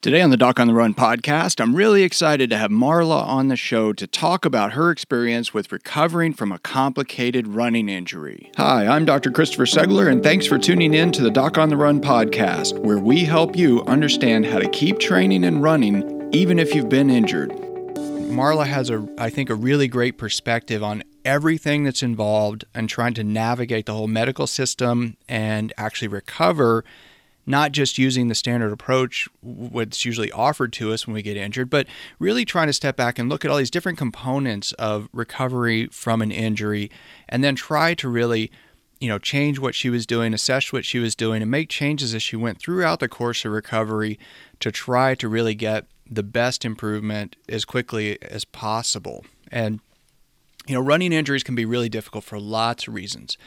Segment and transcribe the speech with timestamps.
[0.00, 3.48] Today on the Doc on the Run podcast, I'm really excited to have Marla on
[3.48, 8.52] the show to talk about her experience with recovering from a complicated running injury.
[8.58, 9.32] Hi, I'm Dr.
[9.32, 13.00] Christopher Segler, and thanks for tuning in to the Doc on the Run podcast, where
[13.00, 17.50] we help you understand how to keep training and running even if you've been injured.
[17.50, 23.14] Marla has a, I think, a really great perspective on everything that's involved and trying
[23.14, 26.84] to navigate the whole medical system and actually recover
[27.48, 31.70] not just using the standard approach, what's usually offered to us when we get injured,
[31.70, 31.86] but
[32.18, 36.20] really trying to step back and look at all these different components of recovery from
[36.20, 36.90] an injury
[37.26, 38.50] and then try to really
[39.00, 42.14] you know change what she was doing assess what she was doing and make changes
[42.14, 44.18] as she went throughout the course of recovery
[44.60, 49.24] to try to really get the best improvement as quickly as possible.
[49.50, 49.80] And
[50.66, 53.38] you know running injuries can be really difficult for lots of reasons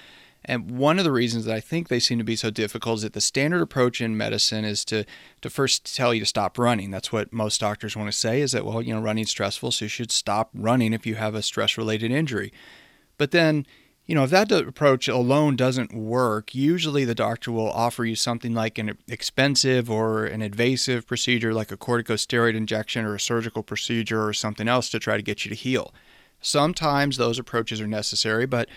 [0.43, 3.01] and one of the reasons that I think they seem to be so difficult is
[3.03, 5.05] that the standard approach in medicine is to
[5.41, 6.89] to first tell you to stop running.
[6.89, 9.85] That's what most doctors want to say is that well, you know, running's stressful, so
[9.85, 12.51] you should stop running if you have a stress-related injury.
[13.17, 13.67] But then,
[14.07, 18.55] you know, if that approach alone doesn't work, usually the doctor will offer you something
[18.55, 24.25] like an expensive or an invasive procedure like a corticosteroid injection or a surgical procedure
[24.25, 25.93] or something else to try to get you to heal.
[26.41, 28.67] Sometimes those approaches are necessary, but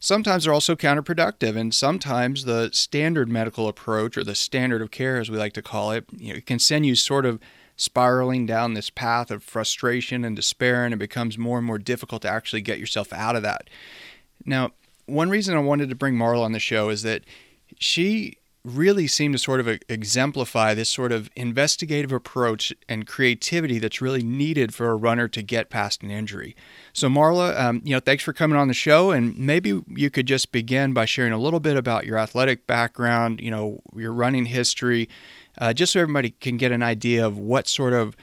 [0.00, 5.18] sometimes they're also counterproductive and sometimes the standard medical approach or the standard of care
[5.18, 7.38] as we like to call it you know, can send you sort of
[7.76, 12.22] spiraling down this path of frustration and despair and it becomes more and more difficult
[12.22, 13.68] to actually get yourself out of that.
[14.44, 14.72] Now
[15.06, 17.24] one reason i wanted to bring marla on the show is that
[17.78, 24.02] she really seem to sort of exemplify this sort of investigative approach and creativity that's
[24.02, 26.54] really needed for a runner to get past an injury.
[26.92, 30.26] So, Marla, um, you know, thanks for coming on the show, and maybe you could
[30.26, 34.44] just begin by sharing a little bit about your athletic background, you know, your running
[34.46, 35.08] history,
[35.58, 38.14] uh, just so everybody can get an idea of what sort of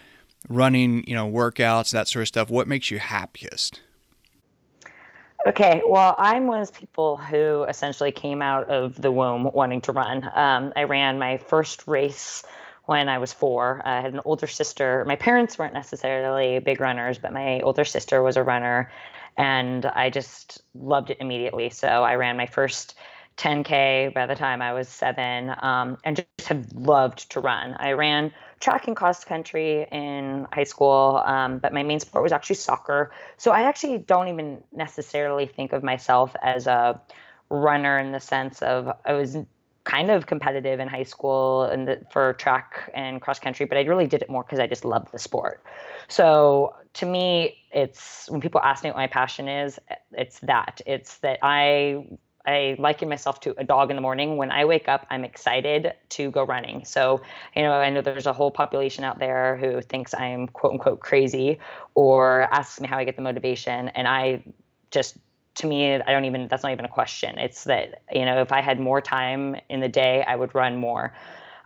[0.49, 2.49] running, you know, workouts, that sort of stuff.
[2.49, 3.81] What makes you happiest?
[5.47, 9.79] Okay, well, I'm one of those people who essentially came out of the womb wanting
[9.81, 10.29] to run.
[10.35, 12.43] Um, I ran my first race
[12.83, 13.81] when I was four.
[13.85, 15.05] I had an older sister.
[15.07, 18.91] My parents weren't necessarily big runners, but my older sister was a runner,
[19.37, 21.69] and I just loved it immediately.
[21.69, 22.95] So I ran my first
[23.37, 27.73] 10K by the time I was seven, um, and just have loved to run.
[27.79, 32.31] I ran track and cross country in high school, um, but my main sport was
[32.31, 33.11] actually soccer.
[33.37, 36.99] So I actually don't even necessarily think of myself as a
[37.49, 39.37] runner in the sense of I was
[39.83, 44.07] kind of competitive in high school and for track and cross country, but I really
[44.07, 45.63] did it more because I just loved the sport.
[46.09, 49.79] So to me, it's when people ask me what my passion is,
[50.11, 50.81] it's that.
[50.85, 52.05] It's that I
[52.47, 54.37] I liken myself to a dog in the morning.
[54.37, 56.85] When I wake up, I'm excited to go running.
[56.85, 57.21] So,
[57.55, 61.01] you know, I know there's a whole population out there who thinks I'm quote unquote
[61.01, 61.59] crazy
[61.93, 63.89] or asks me how I get the motivation.
[63.89, 64.43] And I
[64.91, 65.17] just,
[65.55, 67.37] to me, I don't even, that's not even a question.
[67.37, 70.77] It's that, you know, if I had more time in the day, I would run
[70.77, 71.13] more.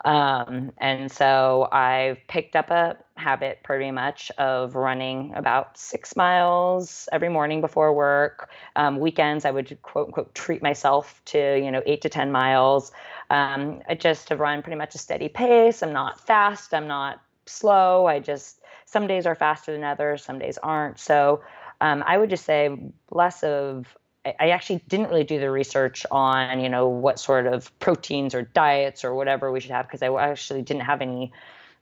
[0.03, 7.07] Um, and so I've picked up a habit pretty much of running about six miles
[7.11, 8.49] every morning before work.
[8.75, 12.91] Um, weekends, I would quote unquote treat myself to, you know, eight to 10 miles.
[13.29, 15.83] Um, I just have run pretty much a steady pace.
[15.83, 16.73] I'm not fast.
[16.73, 18.07] I'm not slow.
[18.07, 20.99] I just, some days are faster than others, some days aren't.
[20.99, 21.41] So
[21.79, 22.75] um, I would just say
[23.09, 27.77] less of I actually didn't really do the research on, you know, what sort of
[27.79, 31.31] proteins or diets or whatever we should have because I actually didn't have any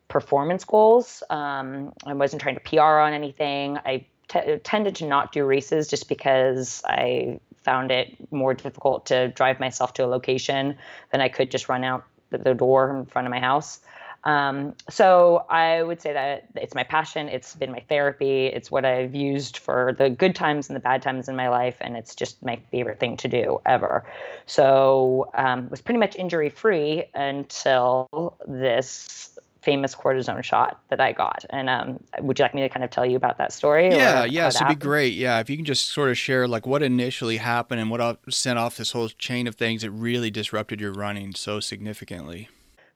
[0.07, 1.21] performance goals.
[1.29, 3.77] Um, I wasn't trying to PR on anything.
[3.77, 9.27] I t- tended to not do races just because I found it more difficult to
[9.29, 10.77] drive myself to a location
[11.11, 13.79] than I could just run out the door in front of my house.
[14.23, 17.29] Um, so I would say that it's my passion.
[17.29, 18.47] It's been my therapy.
[18.47, 21.77] It's what I've used for the good times and the bad times in my life,
[21.79, 24.05] and it's just my favorite thing to do ever.
[24.45, 31.45] So um, was pretty much injury free until this famous cortisone shot that I got.
[31.49, 33.89] And um, would you like me to kind of tell you about that story?
[33.89, 35.13] Yeah, yes, it'd be great.
[35.13, 38.57] Yeah, if you can just sort of share like what initially happened and what sent
[38.57, 42.47] off this whole chain of things that really disrupted your running so significantly.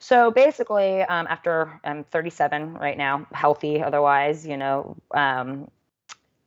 [0.03, 5.71] So basically, um, after I'm 37 right now, healthy otherwise, you know, um,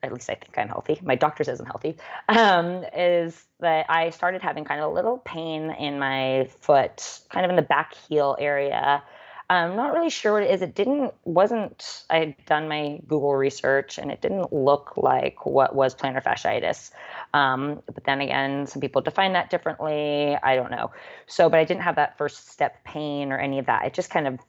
[0.03, 1.01] at least I think I'm healthy.
[1.03, 1.97] My doctor says I'm healthy.
[2.29, 7.47] Um, is that I started having kind of a little pain in my foot, kind
[7.47, 9.03] of in the back heel area.
[9.49, 10.61] I'm not really sure what it is.
[10.61, 15.75] It didn't, wasn't, I had done my Google research and it didn't look like what
[15.75, 16.91] was plantar fasciitis.
[17.33, 20.37] Um, but then again, some people define that differently.
[20.43, 20.91] I don't know.
[21.29, 23.85] So, but I didn't have that first step pain or any of that.
[23.85, 24.41] It just kind of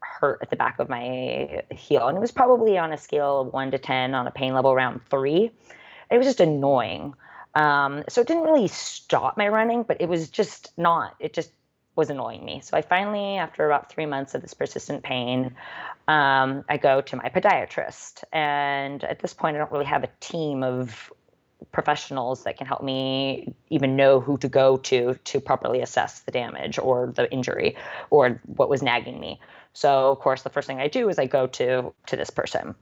[0.00, 2.08] hurt at the back of my heel.
[2.08, 4.72] And it was probably on a scale of one to 10 on a pain level
[4.72, 5.50] around three.
[6.10, 7.14] It was just annoying.
[7.54, 11.50] Um, so it didn't really stop my running, but it was just not, it just
[11.96, 12.60] was annoying me.
[12.62, 15.56] So I finally, after about three months of this persistent pain,
[16.06, 18.22] um, I go to my podiatrist.
[18.32, 21.12] And at this point, I don't really have a team of
[21.72, 26.30] professionals that can help me even know who to go to to properly assess the
[26.30, 27.76] damage or the injury
[28.10, 29.40] or what was nagging me.
[29.72, 32.74] So of course the first thing I do is I go to to this person.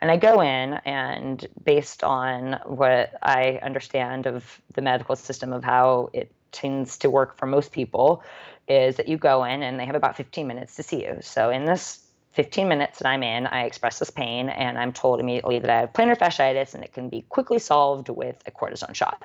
[0.00, 5.64] And I go in and based on what I understand of the medical system of
[5.64, 8.22] how it tends to work for most people
[8.68, 11.18] is that you go in and they have about 15 minutes to see you.
[11.20, 15.20] So in this 15 minutes that I'm in, I express this pain and I'm told
[15.20, 18.94] immediately that I have plantar fasciitis and it can be quickly solved with a cortisone
[18.94, 19.24] shot.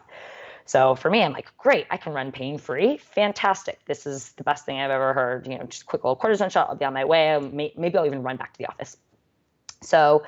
[0.66, 2.98] So for me, I'm like, great, I can run pain free.
[2.98, 3.80] Fantastic.
[3.86, 5.46] This is the best thing I've ever heard.
[5.46, 6.70] You know, just quick little cortisone shot.
[6.70, 7.32] I'll be on my way.
[7.32, 8.96] Um, maybe I'll even run back to the office.
[9.82, 10.24] So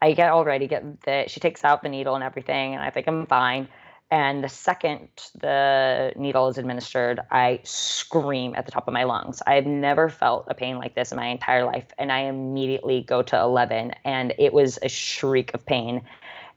[0.00, 2.90] I get all ready, get the, she takes out the needle and everything, and I
[2.90, 3.68] think I'm fine.
[4.10, 5.08] And the second
[5.38, 9.42] the needle is administered, I scream at the top of my lungs.
[9.46, 11.86] I've never felt a pain like this in my entire life.
[11.98, 16.02] And I immediately go to 11, and it was a shriek of pain.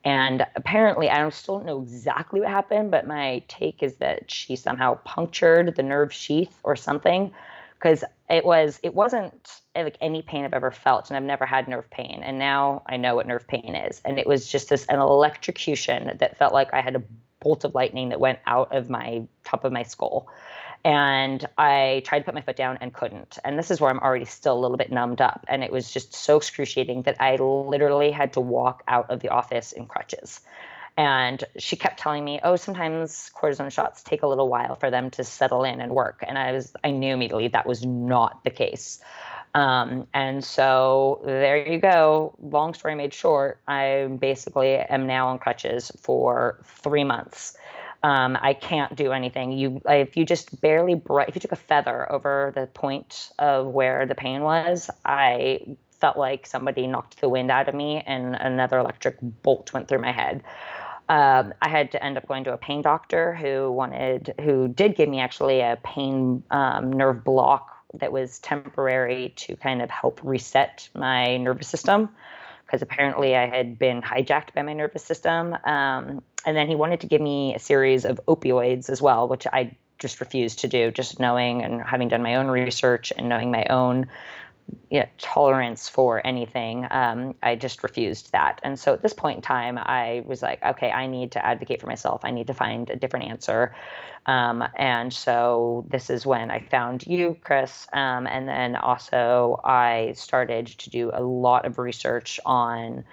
[0.05, 4.31] And apparently, I don't, still don't know exactly what happened, but my take is that
[4.31, 7.31] she somehow punctured the nerve sheath or something
[7.75, 11.67] because it was it wasn't like any pain I've ever felt, and I've never had
[11.67, 14.85] nerve pain, and now I know what nerve pain is, and it was just this
[14.85, 17.03] an electrocution that felt like I had a
[17.41, 20.29] bolt of lightning that went out of my top of my skull.
[20.83, 23.37] And I tried to put my foot down and couldn't.
[23.43, 25.45] And this is where I'm already still a little bit numbed up.
[25.47, 29.29] And it was just so excruciating that I literally had to walk out of the
[29.29, 30.41] office in crutches.
[30.97, 35.09] And she kept telling me, oh, sometimes cortisone shots take a little while for them
[35.11, 36.23] to settle in and work.
[36.27, 38.99] And I was, I knew immediately that was not the case.
[39.53, 42.35] Um, and so there you go.
[42.39, 47.57] Long story made short, I basically am now on crutches for three months.
[48.03, 49.51] Um, I can't do anything.
[49.51, 54.05] You, if you just barely, if you took a feather over the point of where
[54.05, 58.79] the pain was, I felt like somebody knocked the wind out of me and another
[58.79, 60.43] electric bolt went through my head.
[61.09, 64.95] Um, I had to end up going to a pain doctor who wanted, who did
[64.95, 70.19] give me actually a pain um, nerve block that was temporary to kind of help
[70.23, 72.09] reset my nervous system
[72.65, 75.53] because apparently I had been hijacked by my nervous system.
[75.65, 79.45] Um, and then he wanted to give me a series of opioids as well, which
[79.45, 83.51] I just refused to do, just knowing and having done my own research and knowing
[83.51, 84.07] my own
[84.89, 86.87] you know, tolerance for anything.
[86.91, 88.59] Um, I just refused that.
[88.63, 91.81] And so at this point in time, I was like, okay, I need to advocate
[91.81, 92.21] for myself.
[92.23, 93.75] I need to find a different answer.
[94.25, 97.87] Um, and so this is when I found you, Chris.
[97.93, 103.03] Um, and then also I started to do a lot of research on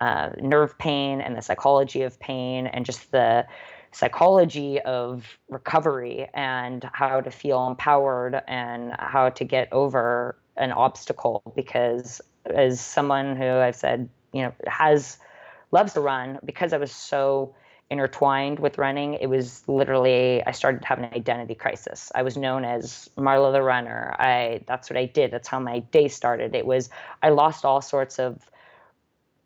[0.00, 3.46] uh, nerve pain and the psychology of pain and just the
[3.92, 11.42] psychology of recovery and how to feel empowered and how to get over an obstacle
[11.54, 15.18] because as someone who I've said, you know, has
[15.72, 17.54] loves to run because I was so
[17.90, 22.10] intertwined with running, it was literally I started to have an identity crisis.
[22.14, 24.14] I was known as Marla the runner.
[24.18, 25.30] I that's what I did.
[25.30, 26.54] That's how my day started.
[26.54, 26.90] It was
[27.22, 28.50] I lost all sorts of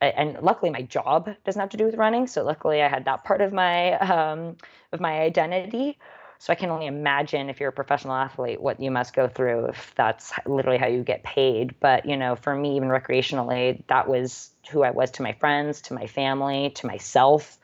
[0.00, 3.22] and luckily my job doesn't have to do with running so luckily i had that
[3.24, 4.56] part of my um,
[4.92, 5.98] of my identity
[6.40, 9.66] so I can only imagine if you're a professional athlete what you must go through
[9.66, 11.78] if that's literally how you get paid.
[11.80, 15.82] But you know, for me, even recreationally, that was who I was to my friends,
[15.82, 17.58] to my family, to myself.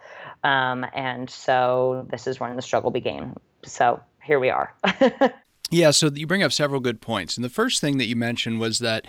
[0.44, 3.34] Um, and so this is when the struggle began.
[3.64, 4.74] So here we are.
[5.70, 5.90] yeah.
[5.90, 8.80] So you bring up several good points, and the first thing that you mentioned was
[8.80, 9.06] that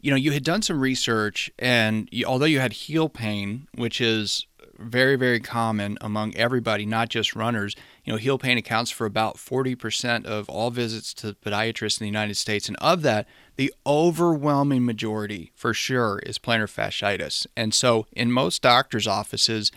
[0.00, 4.00] you know you had done some research, and you, although you had heel pain, which
[4.00, 4.46] is
[4.78, 7.76] very, very common among everybody, not just runners.
[8.04, 12.08] You know, heel pain accounts for about 40% of all visits to podiatrists in the
[12.08, 12.68] United States.
[12.68, 13.26] And of that,
[13.56, 17.46] the overwhelming majority, for sure, is plantar fasciitis.
[17.56, 19.70] And so, in most doctors' offices,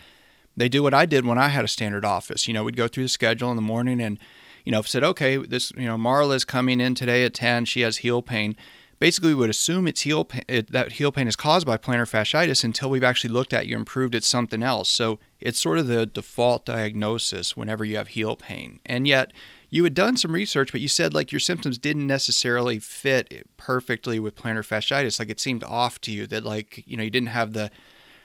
[0.56, 2.48] they do what I did when I had a standard office.
[2.48, 4.18] You know, we'd go through the schedule in the morning and,
[4.64, 7.66] you know, said, okay, this, you know, Marla is coming in today at 10.
[7.66, 8.56] She has heel pain
[8.98, 12.64] basically we would assume it's heel it, that heel pain is caused by plantar fasciitis
[12.64, 14.88] until we've actually looked at you and proved it's something else.
[14.88, 18.80] So it's sort of the default diagnosis whenever you have heel pain.
[18.86, 19.32] And yet
[19.68, 24.18] you had done some research, but you said like your symptoms didn't necessarily fit perfectly
[24.18, 25.18] with plantar fasciitis.
[25.18, 27.70] Like it seemed off to you that like, you know, you didn't have the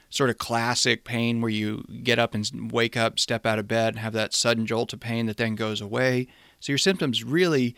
[0.08, 3.94] sort of classic pain where you get up and wake up, step out of bed,
[3.94, 6.28] and have that sudden jolt of pain that then goes away.
[6.60, 7.74] So your symptoms really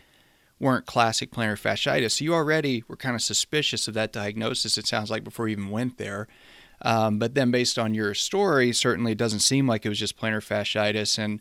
[0.65, 2.13] weren't classic plantar fasciitis.
[2.13, 5.53] So you already were kind of suspicious of that diagnosis, it sounds like, before you
[5.53, 6.27] even went there.
[6.83, 10.19] Um, but then, based on your story, certainly it doesn't seem like it was just
[10.19, 11.41] plantar fasciitis, and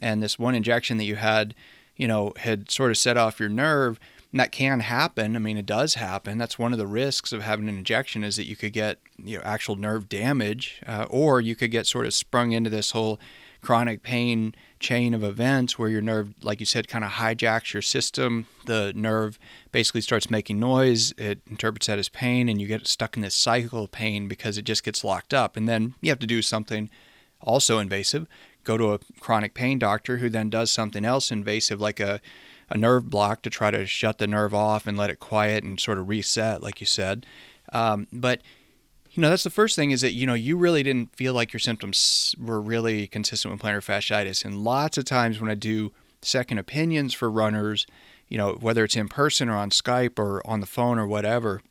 [0.00, 1.54] and this one injection that you had,
[1.96, 3.98] you know, had sort of set off your nerve.
[4.30, 5.34] And that can happen.
[5.34, 6.36] I mean, it does happen.
[6.36, 9.38] That's one of the risks of having an injection is that you could get you
[9.38, 13.18] know actual nerve damage, uh, or you could get sort of sprung into this whole
[13.60, 17.82] chronic pain chain of events where your nerve, like you said, kind of hijacks your
[17.82, 18.46] system.
[18.66, 19.38] The nerve
[19.72, 21.12] basically starts making noise.
[21.18, 24.58] It interprets that as pain, and you get stuck in this cycle of pain because
[24.58, 25.56] it just gets locked up.
[25.56, 26.90] And then you have to do something
[27.40, 28.26] also invasive.
[28.64, 32.20] Go to a chronic pain doctor who then does something else invasive, like a,
[32.70, 35.80] a nerve block to try to shut the nerve off and let it quiet and
[35.80, 37.26] sort of reset, like you said.
[37.72, 38.40] Um, but
[39.18, 41.52] you know, that's the first thing is that, you know, you really didn't feel like
[41.52, 44.44] your symptoms were really consistent with plantar fasciitis.
[44.44, 47.84] And lots of times when I do second opinions for runners,
[48.28, 51.62] you know, whether it's in person or on Skype or on the phone or whatever,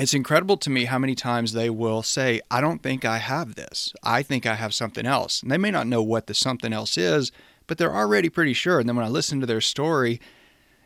[0.00, 3.56] it's incredible to me how many times they will say, I don't think I have
[3.56, 3.92] this.
[4.02, 5.42] I think I have something else.
[5.42, 7.30] And they may not know what the something else is,
[7.66, 8.80] but they're already pretty sure.
[8.80, 10.18] And then when I listen to their story,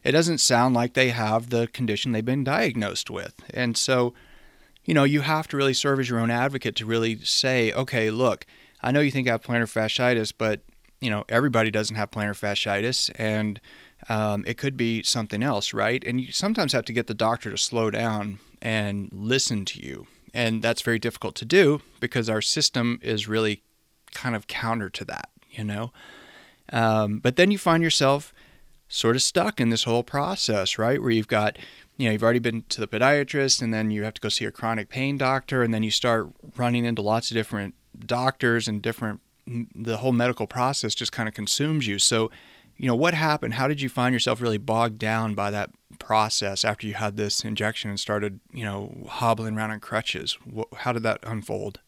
[0.02, 3.34] it doesn't sound like they have the condition they've been diagnosed with.
[3.54, 4.12] And so,
[4.88, 8.10] you know, you have to really serve as your own advocate to really say, okay,
[8.10, 8.46] look,
[8.80, 10.62] I know you think I have plantar fasciitis, but
[10.98, 13.60] you know, everybody doesn't have plantar fasciitis, and
[14.08, 16.02] um, it could be something else, right?
[16.06, 20.06] And you sometimes have to get the doctor to slow down and listen to you,
[20.32, 23.62] and that's very difficult to do because our system is really
[24.12, 25.92] kind of counter to that, you know.
[26.72, 28.32] Um, but then you find yourself
[28.88, 31.02] sort of stuck in this whole process, right?
[31.02, 31.58] Where you've got
[31.98, 34.44] you know, you've already been to the podiatrist and then you have to go see
[34.44, 37.74] a chronic pain doctor and then you start running into lots of different
[38.06, 39.20] doctors and different
[39.74, 41.98] the whole medical process just kind of consumes you.
[41.98, 42.30] So,
[42.76, 43.54] you know, what happened?
[43.54, 47.44] How did you find yourself really bogged down by that process after you had this
[47.44, 50.38] injection and started, you know, hobbling around on crutches?
[50.76, 51.80] How did that unfold?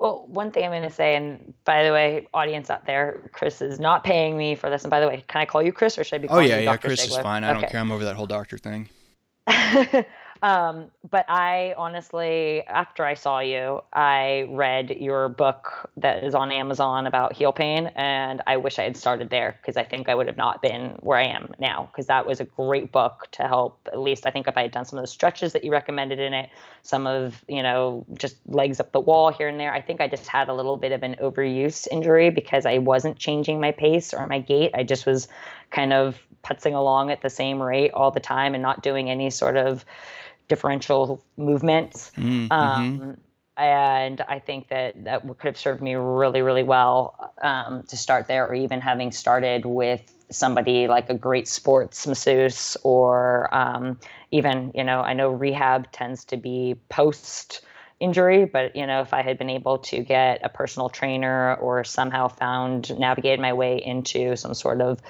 [0.00, 3.60] Well, one thing I'm going to say, and by the way, audience out there, Chris
[3.60, 4.82] is not paying me for this.
[4.82, 6.28] And by the way, can I call you Chris or should I be?
[6.28, 6.88] Oh yeah, yeah, Dr.
[6.88, 7.44] Chris is fine.
[7.44, 7.60] I okay.
[7.60, 7.80] don't care.
[7.80, 8.88] I'm over that whole doctor thing.
[10.42, 16.50] Um, but I honestly, after I saw you, I read your book that is on
[16.50, 20.14] Amazon about heel pain, and I wish I had started there because I think I
[20.14, 21.90] would have not been where I am now.
[21.92, 23.86] Because that was a great book to help.
[23.92, 26.18] At least I think if I had done some of the stretches that you recommended
[26.18, 26.48] in it,
[26.82, 29.72] some of you know just legs up the wall here and there.
[29.72, 33.18] I think I just had a little bit of an overuse injury because I wasn't
[33.18, 34.70] changing my pace or my gait.
[34.74, 35.28] I just was
[35.70, 39.28] kind of putzing along at the same rate all the time and not doing any
[39.28, 39.84] sort of
[40.50, 42.12] differential movements.
[42.18, 42.52] Mm-hmm.
[42.52, 43.16] Um,
[43.56, 48.26] and I think that that could have served me really, really well um, to start
[48.26, 53.98] there, or even having started with somebody like a great sports masseuse, or um,
[54.30, 57.62] even, you know, I know rehab tends to be post
[58.00, 61.84] injury, but you know, if I had been able to get a personal trainer or
[61.84, 65.00] somehow found navigated my way into some sort of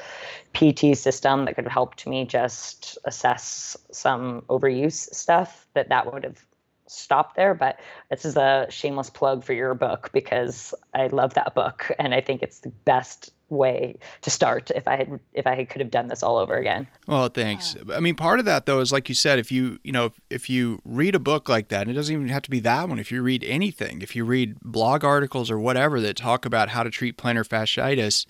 [0.52, 6.24] PT system that could have helped me just assess some overuse stuff, that that would
[6.24, 6.44] have
[6.86, 7.54] stopped there.
[7.54, 7.78] But
[8.10, 12.20] this is a shameless plug for your book because I love that book and I
[12.20, 16.08] think it's the best way to start if I had if I could have done
[16.08, 16.86] this all over again.
[17.06, 17.76] Well, thanks.
[17.76, 17.96] Yeah.
[17.96, 20.48] I mean, part of that though is like you said, if you you know if
[20.48, 22.98] you read a book like that, and it doesn't even have to be that one.
[22.98, 26.82] If you read anything, if you read blog articles or whatever that talk about how
[26.82, 28.26] to treat plantar fasciitis,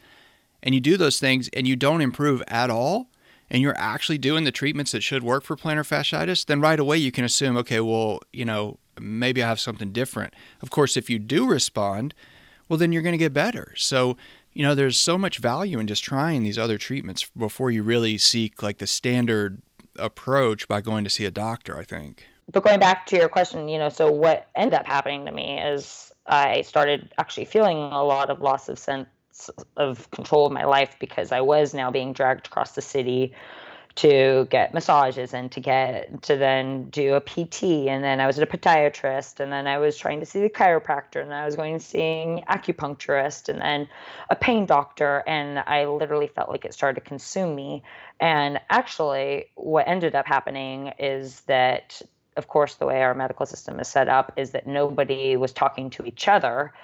[0.62, 3.10] and you do those things and you don't improve at all,
[3.50, 6.96] and you're actually doing the treatments that should work for plantar fasciitis, then right away
[6.96, 10.34] you can assume, okay, well, you know, maybe I have something different.
[10.62, 12.14] Of course, if you do respond,
[12.68, 13.74] well, then you're going to get better.
[13.76, 14.16] So
[14.52, 18.18] you know, there's so much value in just trying these other treatments before you really
[18.18, 19.62] seek like the standard
[19.96, 22.26] approach by going to see a doctor, I think.
[22.52, 25.60] But going back to your question, you know, so what ended up happening to me
[25.60, 29.08] is I started actually feeling a lot of loss of sense
[29.76, 33.32] of control of my life because I was now being dragged across the city
[33.96, 38.38] to get massages and to get to then do a PT and then I was
[38.38, 41.56] at a podiatrist and then I was trying to see the chiropractor and I was
[41.56, 43.88] going to seeing acupuncturist and then
[44.30, 47.82] a pain doctor and I literally felt like it started to consume me.
[48.20, 52.00] And actually what ended up happening is that
[52.36, 55.90] of course the way our medical system is set up is that nobody was talking
[55.90, 56.72] to each other.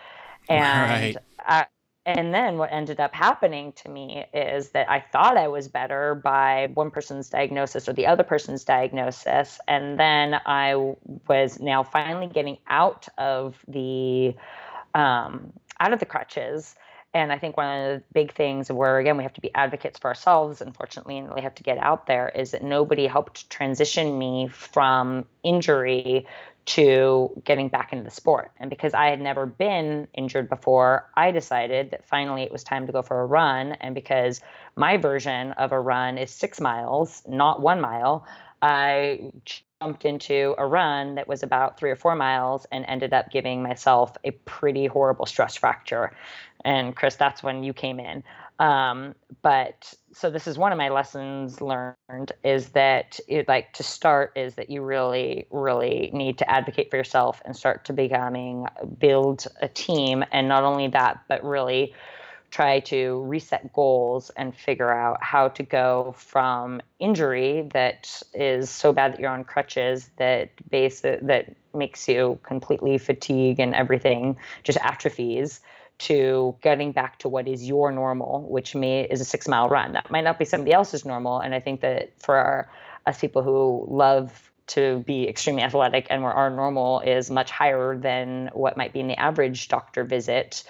[0.49, 1.17] And right.
[1.41, 1.67] I,
[2.07, 6.15] and then what ended up happening to me is that I thought I was better
[6.15, 9.59] by one person's diagnosis or the other person's diagnosis.
[9.67, 10.95] And then I
[11.29, 14.37] was now finally getting out of the
[14.95, 16.77] um, out of the crutches
[17.17, 19.99] And I think one of the big things where, again, we have to be advocates
[19.99, 24.19] for ourselves, unfortunately, and we have to get out there is that nobody helped transition
[24.19, 26.27] me from injury
[26.67, 28.51] to getting back into the sport.
[28.61, 32.87] And because I had never been injured before, I decided that finally it was time
[32.87, 33.73] to go for a run.
[33.73, 34.43] And because
[34.77, 38.27] my version of a run is six miles, not one mile,
[38.61, 39.31] I
[39.81, 43.63] jumped into a run that was about three or four miles and ended up giving
[43.63, 46.17] myself a pretty horrible stress fracture.
[46.67, 48.25] And Chris, that's when you came in.
[48.59, 53.83] Um, but so this is one of my lessons learned is that it, like to
[53.83, 58.67] start is that you really really need to advocate for yourself and start to becoming
[58.99, 61.95] build a team and not only that but really
[62.51, 68.91] try to reset goals and figure out how to go from injury that is so
[68.93, 74.79] bad that you're on crutches that base that makes you completely fatigue and everything just
[74.79, 75.61] atrophies
[75.99, 79.93] to getting back to what is your normal, which me is a six mile run.
[79.93, 81.41] That might not be somebody else's normal.
[81.41, 82.69] And I think that for our,
[83.07, 87.97] us people who love to be extremely athletic and where our normal is much higher
[87.97, 90.65] than what might be in the average doctor visit,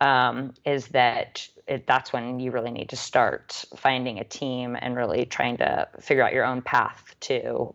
[0.00, 4.96] um, is that it, that's when you really need to start finding a team and
[4.96, 7.74] really trying to figure out your own path to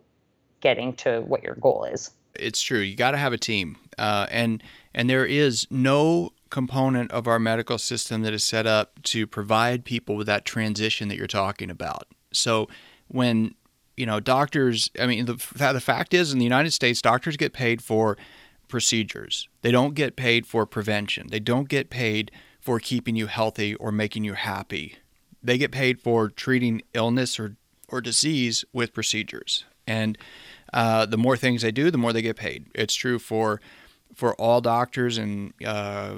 [0.60, 2.10] getting to what your goal is.
[2.34, 2.80] It's true.
[2.80, 4.62] You got to have a team, uh, and
[4.94, 9.84] and there is no component of our medical system that is set up to provide
[9.84, 12.06] people with that transition that you're talking about.
[12.32, 12.66] So
[13.08, 13.54] when
[13.94, 17.52] you know doctors, I mean the the fact is in the United States doctors get
[17.52, 18.16] paid for
[18.68, 19.50] procedures.
[19.60, 21.26] They don't get paid for prevention.
[21.28, 24.96] They don't get paid for keeping you healthy or making you happy.
[25.42, 27.58] They get paid for treating illness or
[27.90, 29.66] or disease with procedures.
[29.86, 30.16] And
[30.72, 32.64] uh, the more things they do, the more they get paid.
[32.74, 33.60] It's true for
[34.14, 36.16] for all doctors and uh,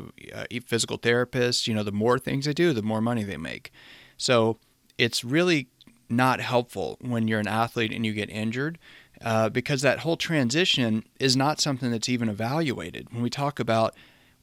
[0.64, 3.72] physical therapists, you know, the more things they do, the more money they make.
[4.16, 4.58] So
[4.98, 5.68] it's really
[6.08, 8.78] not helpful when you're an athlete and you get injured
[9.22, 13.12] uh, because that whole transition is not something that's even evaluated.
[13.12, 13.94] When we talk about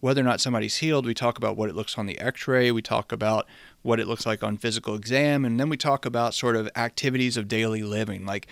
[0.02, 2.72] whether or not somebody's healed, we talk about what it looks on the x ray,
[2.72, 3.48] we talk about
[3.82, 7.38] what it looks like on physical exam, and then we talk about sort of activities
[7.38, 8.48] of daily living, like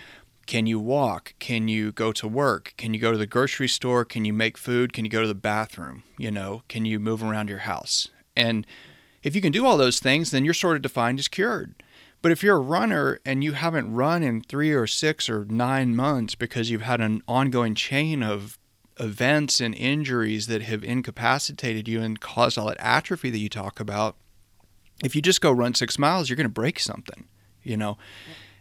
[0.46, 1.34] can you walk?
[1.40, 2.74] Can you go to work?
[2.78, 4.04] Can you go to the grocery store?
[4.06, 4.94] Can you make food?
[4.94, 6.04] Can you go to the bathroom?
[6.18, 8.10] You know, can you move around your house?
[8.36, 8.66] And
[9.22, 11.82] if you can do all those things, then you're sort of defined as cured.
[12.22, 15.96] But if you're a runner and you haven't run in three or six or nine
[15.96, 18.58] months because you've had an ongoing chain of
[19.00, 23.80] events and injuries that have incapacitated you and caused all that atrophy that you talk
[23.80, 24.16] about,
[25.04, 27.26] if you just go run six miles, you're going to break something,
[27.62, 27.98] you know.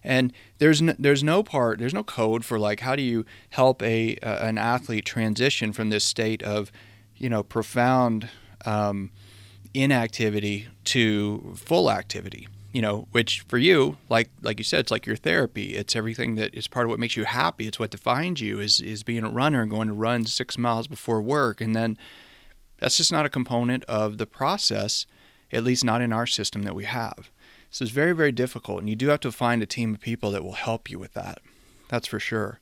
[0.05, 3.83] And there's no, there's no part, there's no code for like how do you help
[3.83, 6.73] a uh, an athlete transition from this state of,
[7.17, 8.29] you know, profound
[8.65, 9.11] um,
[9.75, 12.49] inactivity to full activity.
[12.73, 15.77] You know, which for you, like like you said, it's like your therapy.
[15.77, 17.69] It's everything that is part of what makes you happy.
[17.69, 18.61] It's what defines you.
[18.61, 21.99] Is is being a runner and going to run six miles before work, and then
[22.79, 25.07] that's just not a component of the process,
[25.53, 27.31] at least not in our system that we have.
[27.73, 30.31] So it's very, very difficult, and you do have to find a team of people
[30.33, 31.39] that will help you with that.
[31.89, 32.61] That's for sure.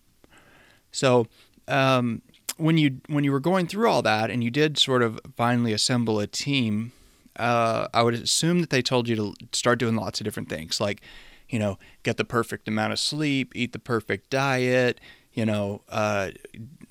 [0.93, 1.27] So
[1.67, 2.23] um,
[2.57, 5.73] when you when you were going through all that, and you did sort of finally
[5.73, 6.93] assemble a team,
[7.37, 10.81] uh, I would assume that they told you to start doing lots of different things,
[10.81, 11.03] like
[11.49, 15.01] you know, get the perfect amount of sleep, eat the perfect diet,
[15.33, 16.31] you know, uh,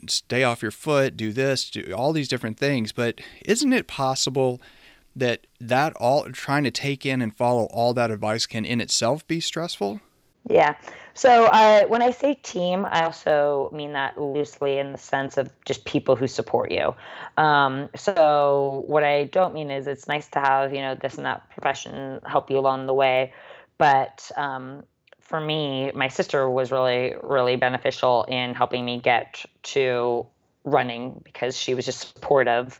[0.08, 2.92] stay off your foot, do this, do all these different things.
[2.92, 4.60] But isn't it possible?
[5.20, 9.28] That that all trying to take in and follow all that advice can in itself
[9.28, 10.02] be stressful?
[10.50, 10.76] Yeah.
[11.14, 15.52] So uh, when I say team, I also mean that loosely in the sense of
[15.66, 16.96] just people who support you.
[17.38, 21.26] Um, so what I don't mean is it's nice to have you know this and
[21.26, 23.34] that profession help you along the way,
[23.78, 24.84] but um,
[25.20, 30.26] for me, my sister was really really beneficial in helping me get to
[30.64, 32.80] running because she was just supportive.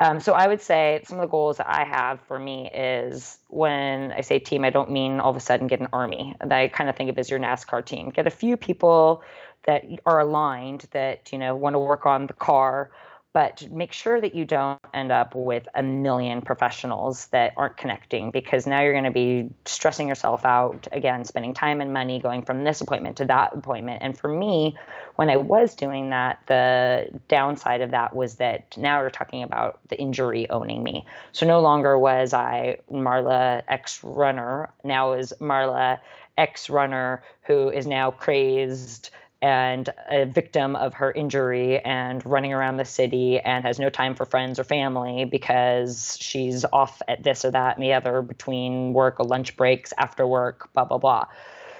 [0.00, 3.38] Um, so I would say some of the goals that I have for me is
[3.48, 6.34] when I say team, I don't mean all of a sudden get an army.
[6.40, 8.08] I kind of think of as your NASCAR team.
[8.08, 9.22] Get a few people
[9.64, 12.90] that are aligned that you know want to work on the car
[13.32, 18.30] but make sure that you don't end up with a million professionals that aren't connecting
[18.32, 22.42] because now you're going to be stressing yourself out again spending time and money going
[22.42, 24.02] from this appointment to that appointment.
[24.02, 24.76] And for me
[25.16, 29.78] when i was doing that the downside of that was that now we're talking about
[29.88, 31.04] the injury owning me.
[31.32, 36.00] So no longer was i marla x runner now is marla
[36.36, 39.10] x runner who is now crazed
[39.42, 44.14] and a victim of her injury and running around the city and has no time
[44.14, 48.92] for friends or family because she's off at this or that and the other between
[48.92, 51.26] work or lunch breaks, after work, blah, blah, blah.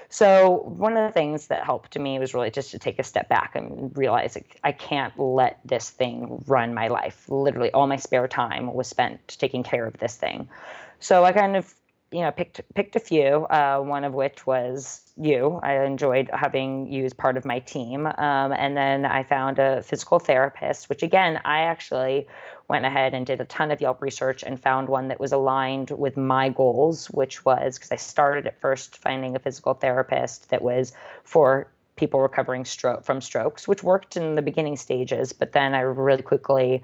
[0.09, 3.29] So, one of the things that helped me was really just to take a step
[3.29, 7.29] back and realize I can't let this thing run my life.
[7.29, 10.49] Literally, all my spare time was spent taking care of this thing.
[10.99, 11.73] So, I kind of
[12.11, 15.59] you know picked picked a few uh, one of which was you.
[15.63, 18.05] I enjoyed having you as part of my team.
[18.05, 22.27] Um, and then i found a physical therapist which again i actually
[22.67, 25.91] went ahead and did a ton of yelp research and found one that was aligned
[25.91, 30.61] with my goals which was because i started at first finding a physical therapist that
[30.61, 30.93] was
[31.23, 35.81] for people recovering stroke from strokes which worked in the beginning stages but then i
[35.81, 36.81] really quickly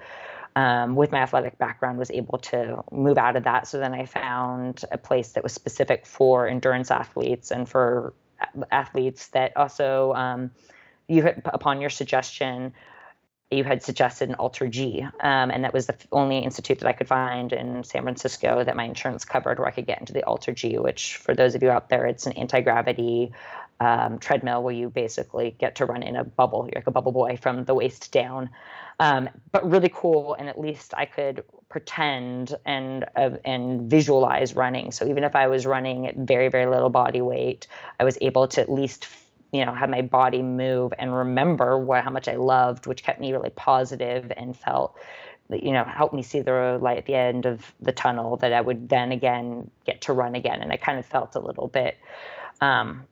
[0.57, 3.67] um, with my athletic background was able to move out of that.
[3.67, 8.13] So then i found a place that was specific for endurance athletes and for
[8.71, 10.51] athletes that also um,
[11.07, 12.73] you upon your suggestion
[13.49, 17.07] you had suggested an AlterG um, and that was the only institute that i could
[17.07, 20.81] find in san francisco that my insurance covered where i could get into the AlterG
[20.83, 23.31] which for those of you out there it's an anti-gravity
[23.79, 27.11] um, treadmill where you basically get to run in a bubble you're like a bubble
[27.11, 28.49] boy from the waist down
[28.99, 30.35] um, but really cool.
[30.35, 34.91] And at least I could pretend and uh, and visualize running.
[34.91, 37.67] So even if I was running at very very little body weight,
[37.99, 39.07] I was able to at least
[39.51, 43.19] you know have my body move and remember what how much I loved, which kept
[43.19, 44.97] me really positive and felt
[45.49, 48.61] you know helped me see the light at the end of the tunnel that I
[48.61, 50.61] would then again get to run again.
[50.61, 51.97] And I kind of felt a little bit
[52.61, 53.03] um,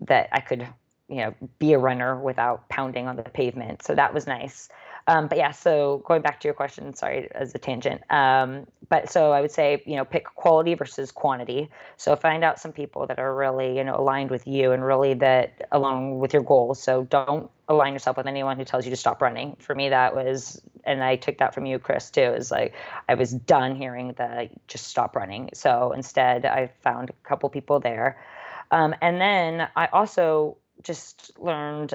[0.00, 0.66] that I could
[1.08, 3.82] you know be a runner without pounding on the pavement.
[3.84, 4.68] So that was nice.
[5.08, 8.02] Um, but yeah, so going back to your question, sorry, as a tangent.
[8.12, 11.70] Um, but so I would say, you know, pick quality versus quantity.
[11.96, 15.14] So find out some people that are really, you know, aligned with you and really
[15.14, 16.82] that along with your goals.
[16.82, 19.56] So don't align yourself with anyone who tells you to stop running.
[19.60, 22.20] For me, that was, and I took that from you, Chris, too.
[22.20, 22.74] Is like
[23.08, 25.48] I was done hearing the just stop running.
[25.54, 28.22] So instead, I found a couple people there,
[28.70, 31.94] um, and then I also just learned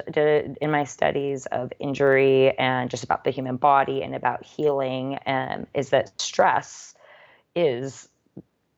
[0.60, 5.66] in my studies of injury and just about the human body and about healing um,
[5.74, 6.94] is that stress
[7.54, 8.08] is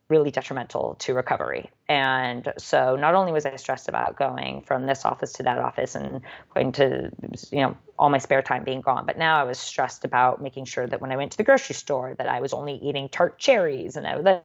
[0.08, 1.70] really detrimental to recovery.
[1.88, 5.96] And so not only was I stressed about going from this office to that office
[5.96, 6.20] and
[6.54, 7.10] going to,
[7.50, 10.66] you know, all my spare time being gone, but now I was stressed about making
[10.66, 13.38] sure that when I went to the grocery store that I was only eating tart
[13.38, 14.42] cherries and I was,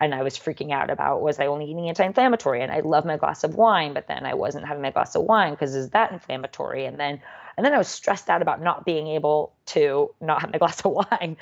[0.00, 3.16] and I was freaking out about was I only eating anti-inflammatory and I love my
[3.16, 6.12] glass of wine, but then I wasn't having my glass of wine because is that
[6.12, 6.86] inflammatory?
[6.86, 7.20] And then
[7.56, 10.80] and then I was stressed out about not being able to not have my glass
[10.84, 11.36] of wine,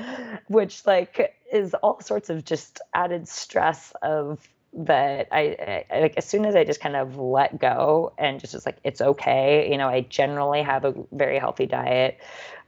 [0.48, 6.24] which like is all sorts of just added stress of that I, I, like as
[6.24, 9.70] soon as I just kind of let go and just was like it's okay.
[9.70, 12.18] You know, I generally have a very healthy diet.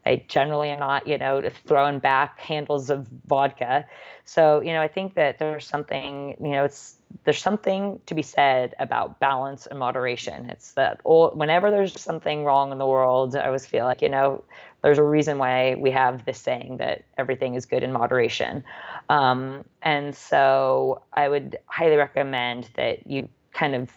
[0.05, 3.85] I generally am not, you know, throwing back handles of vodka.
[4.25, 8.23] So, you know, I think that there's something, you know, it's there's something to be
[8.23, 10.49] said about balance and moderation.
[10.51, 14.43] It's that whenever there's something wrong in the world, I always feel like, you know,
[14.83, 18.65] there's a reason why we have this saying that everything is good in moderation.
[19.09, 23.93] Um, and so I would highly recommend that you kind of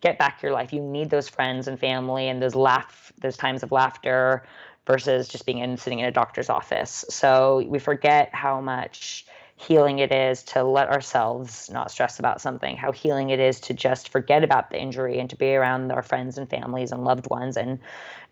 [0.00, 0.72] get back your life.
[0.72, 4.44] You need those friends and family and those laugh, those times of laughter
[4.86, 7.04] versus just being in sitting in a doctor's office.
[7.08, 12.76] So we forget how much healing it is to let ourselves not stress about something,
[12.76, 16.02] how healing it is to just forget about the injury and to be around our
[16.02, 17.78] friends and families and loved ones and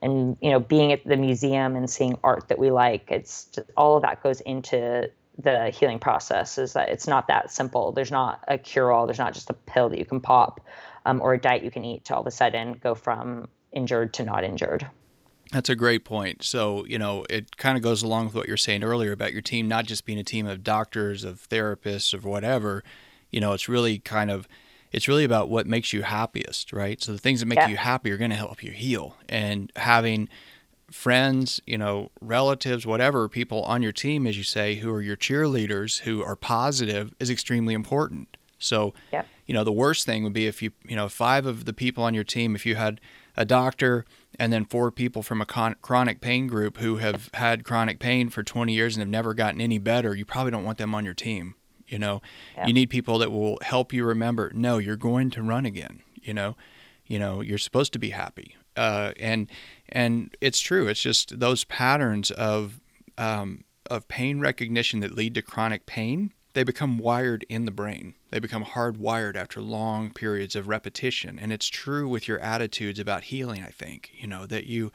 [0.03, 3.11] and you know being at the museum and seeing art that we like.
[3.11, 6.59] It's just, all of that goes into the healing process.
[6.59, 7.93] Is that it's not that simple.
[7.93, 9.07] There's not a cure all.
[9.07, 10.61] There's not just a pill that you can pop
[11.07, 14.13] um, or a diet you can eat to all of a sudden go from injured
[14.15, 14.87] to not injured.
[15.53, 16.43] That's a great point.
[16.43, 19.43] So, you know, it kind of goes along with what you're saying earlier about your
[19.43, 22.83] team not just being a team of doctors, of therapists, of whatever.
[23.31, 24.49] You know, it's really kind of
[24.93, 27.03] it's really about what makes you happiest, right?
[27.03, 27.69] So the things that make yeah.
[27.69, 29.17] you happy are going to help you heal.
[29.29, 30.29] And having
[30.91, 35.17] friends, you know, relatives, whatever, people on your team as you say who are your
[35.17, 38.37] cheerleaders, who are positive is extremely important.
[38.59, 39.25] So, yeah.
[39.47, 42.05] you know, the worst thing would be if you, you know, five of the people
[42.05, 43.01] on your team if you had
[43.37, 44.05] a doctor
[44.39, 48.29] and then four people from a con- chronic pain group who have had chronic pain
[48.29, 51.05] for 20 years and have never gotten any better, you probably don't want them on
[51.05, 51.55] your team.
[51.87, 52.23] You know,
[52.57, 52.67] yeah.
[52.67, 56.03] you need people that will help you remember, no, you're going to run again.
[56.23, 56.57] You know,
[57.07, 58.57] you know, you're supposed to be happy.
[58.77, 59.51] Uh, and
[59.91, 60.89] and it's true.
[60.89, 62.81] It's just those patterns of
[63.19, 68.15] um, of pain recognition that lead to chronic pain they become wired in the brain.
[68.31, 71.39] They become hardwired after long periods of repetition.
[71.39, 74.93] And it's true with your attitudes about healing, I think, you know, that you,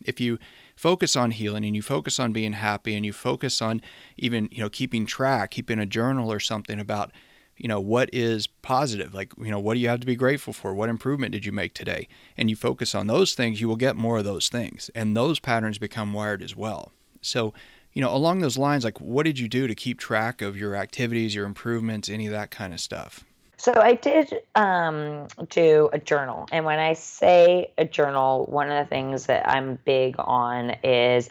[0.00, 0.38] if you
[0.76, 3.82] focus on healing and you focus on being happy and you focus on
[4.16, 7.12] even, you know, keeping track, keeping a journal or something about,
[7.56, 9.14] you know, what is positive?
[9.14, 10.74] Like, you know, what do you have to be grateful for?
[10.74, 12.08] What improvement did you make today?
[12.36, 14.90] And you focus on those things, you will get more of those things.
[14.94, 16.92] And those patterns become wired as well.
[17.20, 17.54] So,
[17.94, 20.74] you know, along those lines, like what did you do to keep track of your
[20.74, 23.24] activities, your improvements, any of that kind of stuff?
[23.56, 26.46] So I did um, do a journal.
[26.52, 31.30] And when I say a journal, one of the things that I'm big on is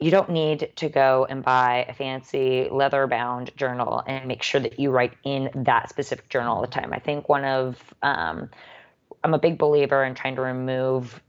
[0.00, 4.60] you don't need to go and buy a fancy leather bound journal and make sure
[4.60, 6.92] that you write in that specific journal all the time.
[6.92, 8.50] I think one of, um,
[9.22, 11.22] I'm a big believer in trying to remove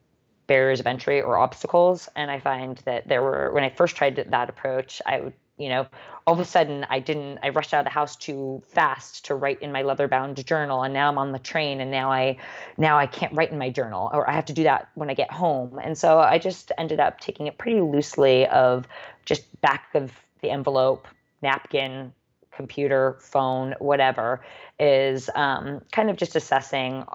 [0.48, 2.10] barriers of entry or obstacles.
[2.16, 5.70] And I find that there were, when I first tried that approach, I would, you
[5.70, 5.88] know,
[6.28, 9.36] all of a sudden I didn't, I rushed out of the house too fast to
[9.36, 10.84] write in my leather bound journal.
[10.84, 12.38] And now I'm on the train and now I,
[12.78, 15.14] now I can't write in my journal or I have to do that when I
[15.14, 15.80] get home.
[15.82, 18.88] And so I just ended up taking it pretty loosely of
[19.24, 21.08] just back of the envelope,
[21.42, 22.12] napkin,
[22.56, 24.42] computer, phone, whatever,
[24.80, 27.06] is um, kind of just assessing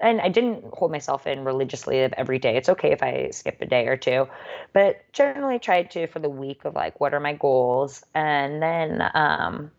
[0.00, 2.56] and I didn't hold myself in religiously of every day.
[2.56, 4.28] It's okay if I skip a day or two,
[4.72, 9.02] but generally tried to for the week of like what are my goals, and then
[9.14, 9.70] um,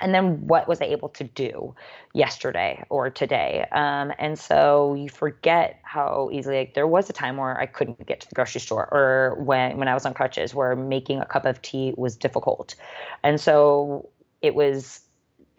[0.00, 1.74] and then what was I able to do
[2.14, 3.66] yesterday or today?
[3.70, 8.06] Um, and so you forget how easily like, there was a time where I couldn't
[8.06, 11.26] get to the grocery store, or when when I was on crutches, where making a
[11.26, 12.74] cup of tea was difficult,
[13.22, 14.08] and so
[14.40, 15.00] it was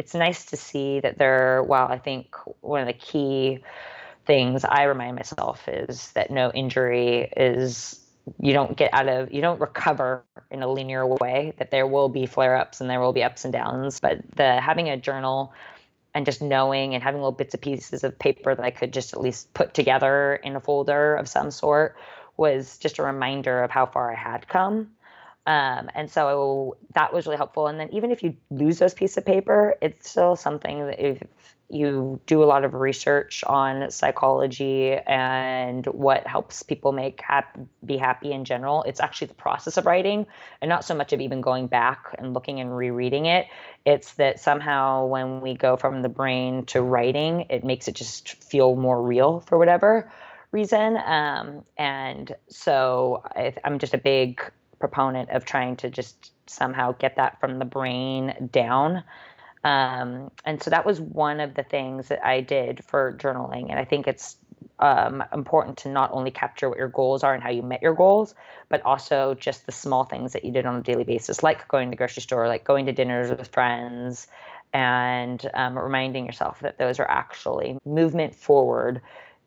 [0.01, 3.59] it's nice to see that there while i think one of the key
[4.25, 7.99] things I remind myself is that no injury is
[8.39, 12.07] you don't get out of you don't recover in a linear way that there will
[12.09, 15.53] be flare ups and there will be ups and downs but the having a journal
[16.13, 19.13] and just knowing and having little bits and pieces of paper that I could just
[19.13, 21.95] at least put together in a folder of some sort
[22.37, 24.91] was just a reminder of how far I had come.
[25.47, 27.67] Um, and so that was really helpful.
[27.67, 31.23] And then even if you lose those pieces of paper, it's still something that if
[31.67, 37.97] you do a lot of research on psychology and what helps people make happy, be
[37.97, 38.83] happy in general.
[38.83, 40.27] It's actually the process of writing
[40.61, 43.47] and not so much of even going back and looking and rereading it.
[43.85, 48.43] It's that somehow when we go from the brain to writing, it makes it just
[48.43, 50.11] feel more real for whatever
[50.51, 50.97] reason.
[50.97, 54.41] Um, and so I, I'm just a big
[54.81, 59.03] proponent of trying to just somehow get that from the brain down
[59.63, 63.69] um, and so that was one of the things that I did for journaling.
[63.69, 64.37] And I think it's
[64.79, 67.93] um, important to not only capture what your goals are and how you met your
[67.93, 68.33] goals,
[68.69, 71.87] but also just the small things that you did on a daily basis, like going
[71.87, 74.27] to the grocery store, like going to dinners with friends,
[74.73, 79.01] and um, reminding yourself that those are actually movement forward,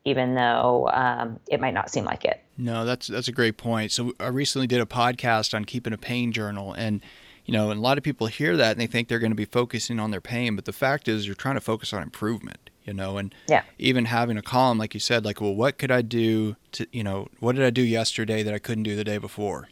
[0.05, 2.43] even though um, it might not seem like it.
[2.57, 3.93] No, that's that's a great point.
[3.93, 7.01] So I recently did a podcast on keeping a pain journal, and
[7.45, 9.37] you know, and a lot of people hear that and they think they're going to
[9.37, 12.71] be focusing on their pain, but the fact is you're trying to focus on improvement,
[12.85, 13.63] you know, and yeah.
[13.79, 17.05] even having a column, like you said, like, well, what could I do to, you
[17.05, 19.69] know, what did I do yesterday that I couldn't do the day before?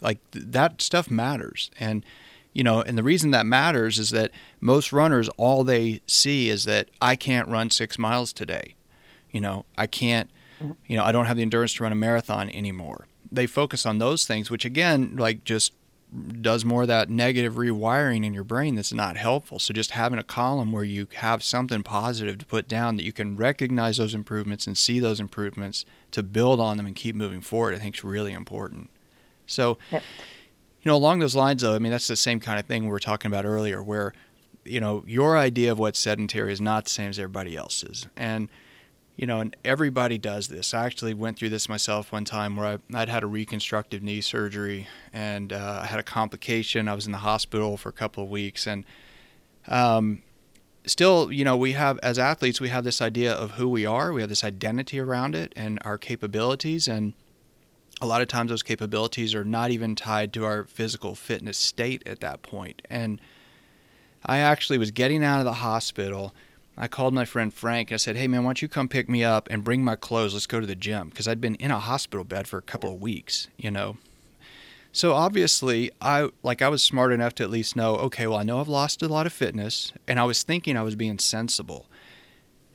[0.00, 1.70] Like th- that stuff matters.
[1.80, 2.04] And,
[2.52, 6.64] you know, and the reason that matters is that most runners, all they see is
[6.64, 8.75] that I can't run six miles today.
[9.30, 10.30] You know, I can't,
[10.86, 13.06] you know, I don't have the endurance to run a marathon anymore.
[13.30, 15.72] They focus on those things, which again, like just
[16.40, 19.58] does more of that negative rewiring in your brain that's not helpful.
[19.58, 23.12] So just having a column where you have something positive to put down that you
[23.12, 27.40] can recognize those improvements and see those improvements to build on them and keep moving
[27.40, 28.88] forward, I think is really important.
[29.46, 30.02] So, yep.
[30.82, 32.90] you know, along those lines, though, I mean, that's the same kind of thing we
[32.90, 34.14] were talking about earlier, where,
[34.64, 38.06] you know, your idea of what's sedentary is not the same as everybody else's.
[38.16, 38.48] And
[39.16, 40.74] you know, and everybody does this.
[40.74, 44.20] I actually went through this myself one time where I, would had a reconstructive knee
[44.20, 46.86] surgery and uh, I had a complication.
[46.86, 48.84] I was in the hospital for a couple of weeks, and
[49.68, 50.22] um,
[50.84, 54.12] still, you know, we have as athletes, we have this idea of who we are.
[54.12, 57.14] We have this identity around it and our capabilities, and
[58.02, 62.06] a lot of times those capabilities are not even tied to our physical fitness state
[62.06, 62.82] at that point.
[62.90, 63.18] And
[64.26, 66.34] I actually was getting out of the hospital
[66.76, 67.90] I called my friend Frank.
[67.90, 70.34] I said, "Hey man, why don't you come pick me up and bring my clothes?
[70.34, 72.92] Let's go to the gym." Because I'd been in a hospital bed for a couple
[72.92, 73.96] of weeks, you know.
[74.92, 78.44] So obviously, I like I was smart enough to at least know, okay, well, I
[78.44, 81.86] know I've lost a lot of fitness, and I was thinking I was being sensible.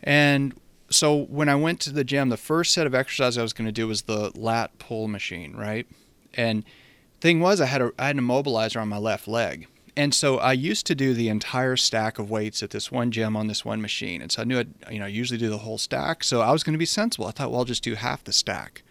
[0.03, 0.53] And
[0.89, 3.65] so when I went to the gym, the first set of exercises I was going
[3.65, 5.87] to do was the lat pull machine, right?
[6.33, 6.63] And
[7.21, 10.37] thing was, I had a I had an immobilizer on my left leg, And so
[10.37, 13.65] I used to do the entire stack of weights at this one gym on this
[13.65, 14.21] one machine.
[14.21, 16.23] And so I knew I'd, you know, usually do the whole stack.
[16.23, 17.27] So I was going to be sensible.
[17.27, 18.83] I thought, well, I'll just do half the stack.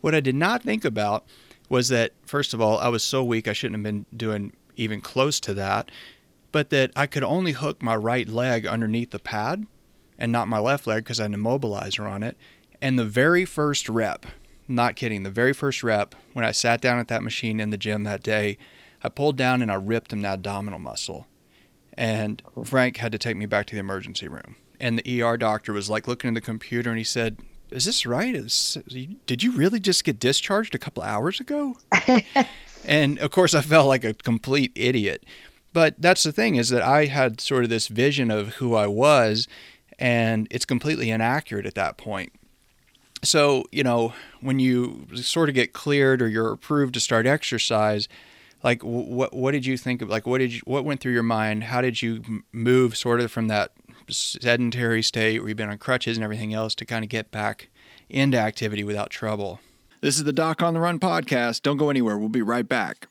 [0.00, 1.24] What I did not think about
[1.68, 5.00] was that, first of all, I was so weak, I shouldn't have been doing even
[5.00, 5.90] close to that,
[6.50, 9.66] but that I could only hook my right leg underneath the pad
[10.18, 12.36] and not my left leg because I had an immobilizer on it.
[12.80, 14.26] And the very first rep,
[14.66, 17.76] not kidding, the very first rep, when I sat down at that machine in the
[17.76, 18.58] gym that day,
[19.02, 21.26] I pulled down and I ripped an abdominal muscle.
[21.94, 24.56] And Frank had to take me back to the emergency room.
[24.80, 27.38] And the ER doctor was like looking at the computer and he said,
[27.70, 28.34] Is this right?
[28.34, 28.78] Is,
[29.26, 31.76] did you really just get discharged a couple hours ago?
[32.84, 35.24] and of course, I felt like a complete idiot.
[35.72, 38.86] But that's the thing is that I had sort of this vision of who I
[38.86, 39.48] was,
[39.98, 42.32] and it's completely inaccurate at that point.
[43.22, 48.08] So, you know, when you sort of get cleared or you're approved to start exercise,
[48.62, 51.22] like what what did you think of like what did you what went through your
[51.22, 51.64] mind?
[51.64, 53.72] How did you move sort of from that
[54.08, 57.70] sedentary state where you've been on crutches and everything else to kind of get back
[58.08, 59.60] into activity without trouble?
[60.00, 61.62] This is the doc on the run podcast.
[61.62, 62.18] Don't go anywhere.
[62.18, 63.06] We'll be right back.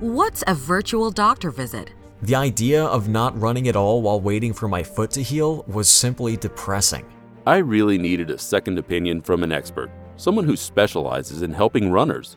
[0.00, 1.92] What's a virtual doctor visit?
[2.22, 5.88] The idea of not running at all while waiting for my foot to heal was
[5.88, 7.06] simply depressing.
[7.46, 12.36] I really needed a second opinion from an expert someone who specializes in helping runners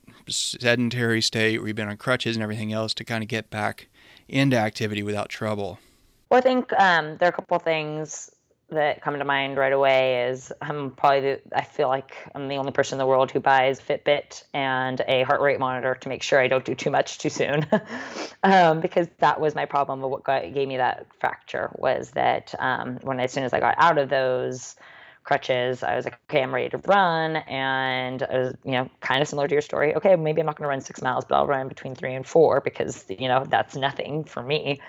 [0.31, 3.87] sedentary state where you've been on crutches and everything else to kind of get back
[4.27, 5.79] into activity without trouble?
[6.29, 8.31] Well, I think um, there are a couple things
[8.71, 12.55] that come to mind right away is I'm probably the, I feel like I'm the
[12.55, 16.23] only person in the world who buys Fitbit and a heart rate monitor to make
[16.23, 17.67] sure I don't do too much too soon,
[18.43, 20.03] um, because that was my problem.
[20.03, 23.59] Of what got, gave me that fracture was that um, when as soon as I
[23.59, 24.75] got out of those
[25.23, 25.83] crutches.
[25.83, 27.37] I was like, okay, I'm ready to run.
[27.37, 29.95] And I was, you know, kind of similar to your story.
[29.95, 32.25] Okay, maybe I'm not going to run six miles, but I'll run between three and
[32.25, 34.79] four because, you know, that's nothing for me.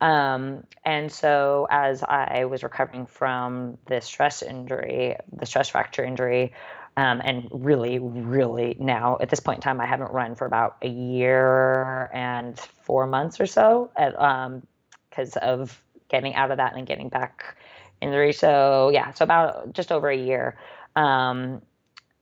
[0.00, 6.52] Um, and so as I was recovering from the stress injury, the stress fracture injury,
[6.96, 10.76] um, and really, really now at this point in time, I haven't run for about
[10.82, 16.86] a year and four months or so because um, of getting out of that and
[16.86, 17.56] getting back
[18.00, 18.32] injury.
[18.32, 20.56] So yeah, so about just over a year.
[20.96, 21.62] Um,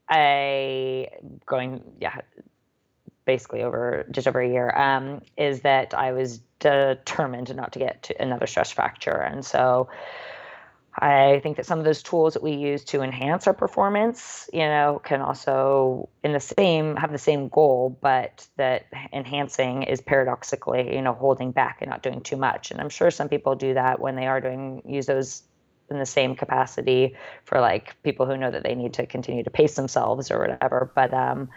[0.09, 1.09] I
[1.47, 2.21] going yeah,
[3.25, 4.71] basically over just over a year.
[4.71, 9.89] Um, is that I was determined not to get to another stress fracture, and so.
[10.95, 14.61] I think that some of those tools that we use to enhance our performance, you
[14.61, 20.95] know, can also in the same have the same goal, but that enhancing is paradoxically,
[20.95, 22.71] you know, holding back and not doing too much.
[22.71, 25.43] And I'm sure some people do that when they are doing use those
[25.93, 29.51] in the same capacity for like people who know that they need to continue to
[29.51, 30.91] pace themselves or whatever.
[30.95, 31.49] But um,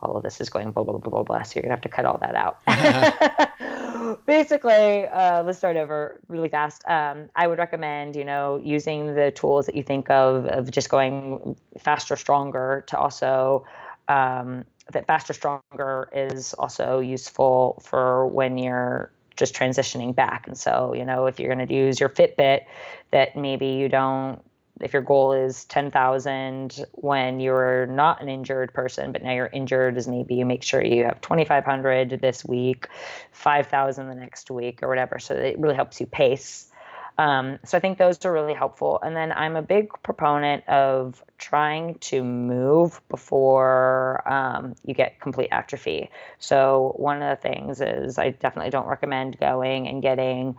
[0.00, 1.42] all of this is going blah blah blah blah blah.
[1.42, 2.58] So you're gonna have to cut all that out.
[4.26, 6.82] Basically, uh, let's start over really fast.
[6.86, 10.90] Um, I would recommend, you know, using the tools that you think of of just
[10.90, 13.64] going faster, stronger to also
[14.08, 20.46] um, that faster, stronger is also useful for when you're just transitioning back.
[20.46, 22.62] And so, you know, if you're going to use your Fitbit,
[23.10, 24.40] that maybe you don't,
[24.80, 29.96] if your goal is 10,000 when you're not an injured person, but now you're injured,
[29.96, 32.88] is maybe you make sure you have 2,500 this week,
[33.30, 35.18] 5,000 the next week, or whatever.
[35.18, 36.70] So it really helps you pace.
[37.16, 38.98] Um, so I think those are really helpful.
[39.02, 45.48] And then I'm a big proponent of trying to move before um, you get complete
[45.52, 46.10] atrophy.
[46.38, 50.56] So one of the things is I definitely don't recommend going and getting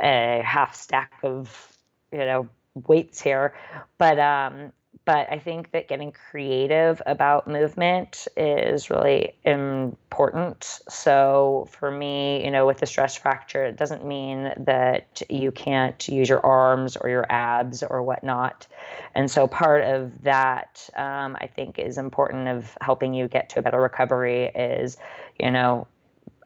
[0.00, 1.76] a half stack of
[2.12, 3.54] you know weights here,
[3.98, 4.72] but um,
[5.06, 10.80] but I think that getting creative about movement is really important.
[10.88, 16.06] So for me, you know, with the stress fracture, it doesn't mean that you can't
[16.08, 18.66] use your arms or your abs or whatnot.
[19.14, 23.60] And so part of that, um, I think, is important of helping you get to
[23.60, 24.96] a better recovery is,
[25.38, 25.86] you know,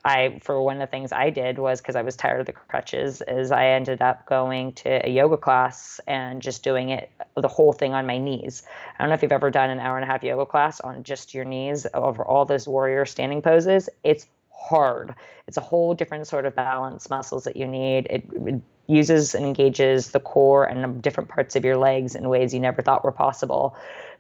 [0.05, 2.53] I for one of the things I did was because I was tired of the
[2.53, 7.48] crutches is I ended up going to a yoga class and just doing it the
[7.48, 8.62] whole thing on my knees.
[8.98, 11.03] I don't know if you've ever done an hour and a half yoga class on
[11.03, 13.88] just your knees over all those warrior standing poses.
[14.03, 15.14] It's hard.
[15.46, 18.07] It's a whole different sort of balance muscles that you need.
[18.09, 22.53] It, it uses and engages the core and different parts of your legs in ways
[22.53, 23.76] you never thought were possible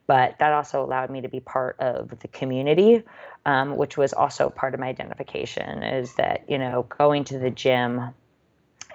[0.06, 3.02] but that also allowed me to be part of the community
[3.46, 7.50] um, which was also part of my identification is that you know going to the
[7.50, 8.10] gym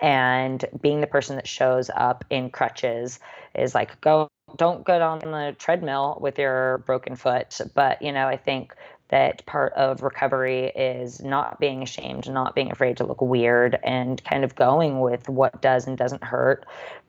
[0.01, 3.19] and being the person that shows up in crutches
[3.53, 4.27] is like go
[4.57, 7.59] don't go on the treadmill with your broken foot.
[7.73, 8.75] But you know i think
[9.09, 14.23] that part of recovery is not being ashamed, not being afraid to look weird, and
[14.23, 16.65] kind of going with what does and doesn't hurt,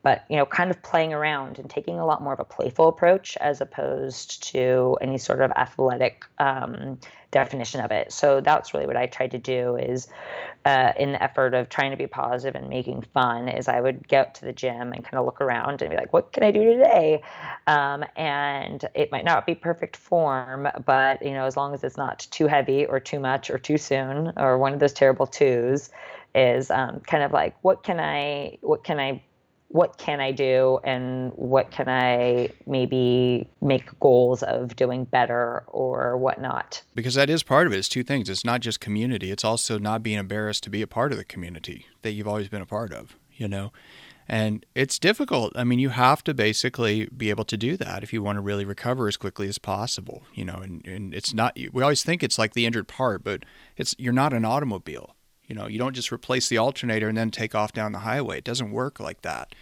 [0.07, 2.87] but you know, kind of playing around and taking a lot more of a playful
[2.87, 6.97] approach as opposed to any sort of athletic um,
[7.31, 8.13] definition of it.
[8.13, 10.07] So that's really what I tried to do is
[10.63, 14.07] uh, in the effort of trying to be positive and making fun is I would
[14.07, 16.51] get to the gym and kind of look around and be like, what can I
[16.51, 17.21] do today?
[17.67, 21.97] Um, and it might not be perfect form, but you know, as long as it's
[21.97, 25.89] not too heavy or too much or too soon or one of those terrible twos
[26.33, 29.21] is um, kind of like, what can I, what can I
[29.69, 36.17] what can I do and what can I maybe make goals of doing better or
[36.17, 36.81] whatnot.
[36.95, 37.77] Because that is part of it.
[37.77, 38.29] It's two things.
[38.29, 41.25] It's not just community, it's also not being embarrassed to be a part of the
[41.25, 43.71] community that you've always been a part of, you know?
[44.29, 45.53] And it's difficult.
[45.55, 48.41] I mean, you have to basically be able to do that if you want to
[48.41, 52.23] really recover as quickly as possible, you know, and, and it's not, we always think
[52.23, 53.43] it's like the injured part, but
[53.77, 55.15] it's, you're not an automobile
[55.47, 58.39] you know, you don't just replace the alternator and then take off down the highway.
[58.39, 59.55] It doesn't work like that.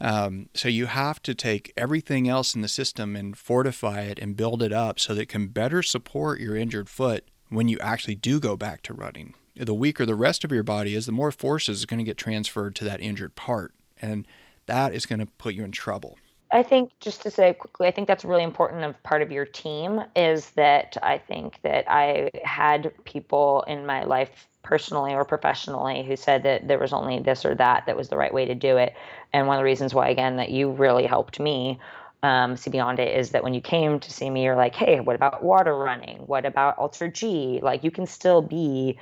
[0.00, 4.36] Um, so you have to take everything else in the system and fortify it and
[4.36, 8.14] build it up so that it can better support your injured foot when you actually
[8.14, 9.34] do go back to running.
[9.56, 12.16] The weaker the rest of your body is, the more forces is going to get
[12.16, 13.74] transferred to that injured part.
[14.00, 14.26] And
[14.66, 16.16] that is going to put you in trouble.
[16.52, 19.44] I think just to say quickly, I think that's really important of part of your
[19.44, 26.02] team is that I think that I had people in my life personally or professionally
[26.02, 28.54] who said that there was only this or that that was the right way to
[28.54, 28.94] do it.
[29.32, 31.78] And one of the reasons why, again, that you really helped me
[32.22, 35.00] um, see beyond it is that when you came to see me, you're like, hey,
[35.00, 36.18] what about water running?
[36.26, 37.62] What about AlterG?
[37.62, 38.98] Like, you can still be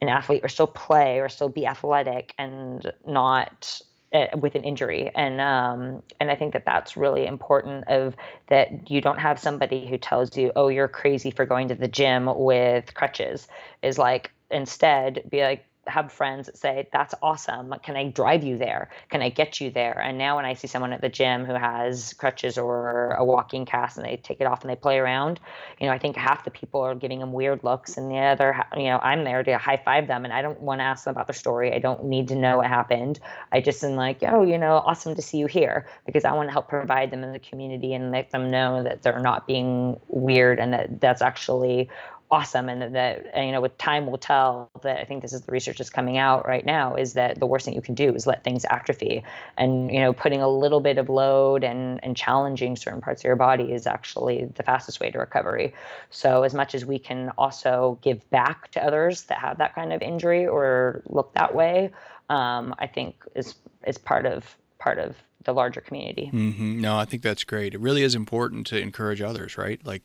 [0.00, 3.80] an athlete or still play or still be athletic and not
[4.12, 8.90] uh, with an injury and um, and I think that that's really important of that
[8.90, 12.30] you don't have somebody who tells you oh you're crazy for going to the gym
[12.34, 13.48] with crutches
[13.82, 17.74] is like instead be like have friends that say, That's awesome.
[17.82, 18.90] Can I drive you there?
[19.10, 19.98] Can I get you there?
[20.00, 23.64] And now when I see someone at the gym who has crutches or a walking
[23.64, 25.40] cast and they take it off and they play around,
[25.80, 28.62] you know, I think half the people are giving them weird looks and the other,
[28.76, 31.12] you know, I'm there to high five them and I don't want to ask them
[31.12, 31.72] about their story.
[31.72, 33.18] I don't need to know what happened.
[33.52, 36.48] I just am like, Oh, you know, awesome to see you here because I want
[36.48, 39.98] to help provide them in the community and let them know that they're not being
[40.08, 41.88] weird and that that's actually
[42.30, 45.52] awesome and that you know with time will tell that i think this is the
[45.52, 48.26] research that's coming out right now is that the worst thing you can do is
[48.26, 49.24] let things atrophy.
[49.56, 53.24] And you know putting a little bit of load and and challenging certain parts of
[53.24, 55.74] your body is actually the fastest way to recovery.
[56.10, 59.92] So as much as we can also give back to others that have that kind
[59.92, 61.90] of injury or look that way
[62.30, 63.54] um, i think is
[63.86, 66.30] is part of part of the larger community.
[66.32, 66.80] Mm-hmm.
[66.80, 67.74] no i think that's great.
[67.74, 69.80] It really is important to encourage others right?
[69.84, 70.02] Like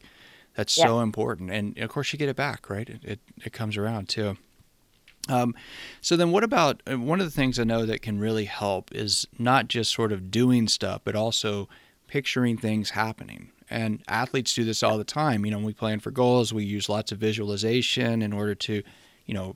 [0.55, 0.85] that's yeah.
[0.85, 1.51] so important.
[1.51, 2.87] And of course, you get it back, right?
[2.87, 4.37] It, it, it comes around too.
[5.29, 5.55] Um,
[6.01, 8.93] so then, what about uh, one of the things I know that can really help
[8.93, 11.69] is not just sort of doing stuff, but also
[12.07, 13.49] picturing things happening.
[13.69, 15.45] And athletes do this all the time.
[15.45, 18.83] You know, when we plan for goals, we use lots of visualization in order to,
[19.25, 19.55] you know,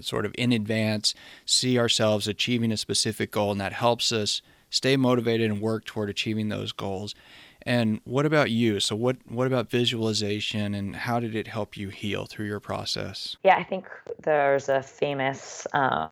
[0.00, 1.14] sort of in advance
[1.44, 6.08] see ourselves achieving a specific goal, and that helps us stay motivated and work toward
[6.08, 7.14] achieving those goals.
[7.62, 8.80] And what about you?
[8.80, 13.36] So what what about visualization and how did it help you heal through your process?
[13.44, 13.86] Yeah, I think
[14.22, 16.10] there's a famous um,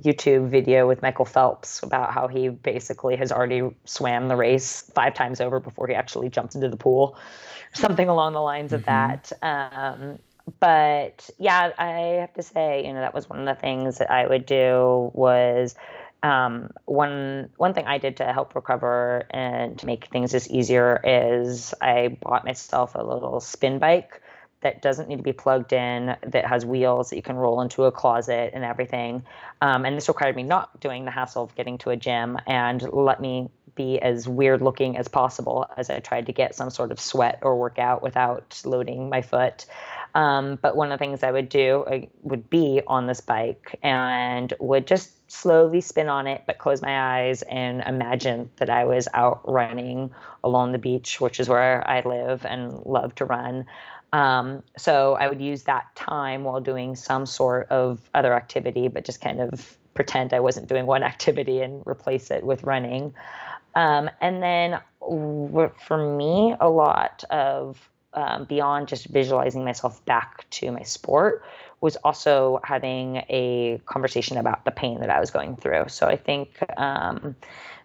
[0.00, 5.14] YouTube video with Michael Phelps about how he basically has already swam the race five
[5.14, 7.16] times over before he actually jumped into the pool,
[7.72, 8.90] something along the lines of mm-hmm.
[8.90, 9.32] that.
[9.42, 10.18] Um,
[10.58, 14.10] but yeah, I have to say, you know, that was one of the things that
[14.10, 15.74] I would do was
[16.22, 21.00] um, one one thing I did to help recover and to make things just easier
[21.04, 24.20] is I bought myself a little spin bike
[24.62, 27.84] that doesn't need to be plugged in, that has wheels that you can roll into
[27.84, 29.24] a closet and everything.
[29.62, 32.82] Um, and this required me not doing the hassle of getting to a gym and
[32.92, 36.92] let me be as weird looking as possible as I tried to get some sort
[36.92, 39.64] of sweat or workout without loading my foot.
[40.14, 43.78] Um, but one of the things I would do uh, would be on this bike
[43.82, 48.84] and would just slowly spin on it, but close my eyes and imagine that I
[48.84, 50.10] was out running
[50.42, 53.66] along the beach, which is where I live and love to run.
[54.12, 59.04] Um, so I would use that time while doing some sort of other activity, but
[59.04, 63.14] just kind of pretend I wasn't doing one activity and replace it with running.
[63.74, 70.70] Um, and then for me, a lot of um, beyond just visualizing myself back to
[70.70, 71.44] my sport
[71.80, 75.84] was also having a conversation about the pain that I was going through.
[75.88, 77.34] So I think um,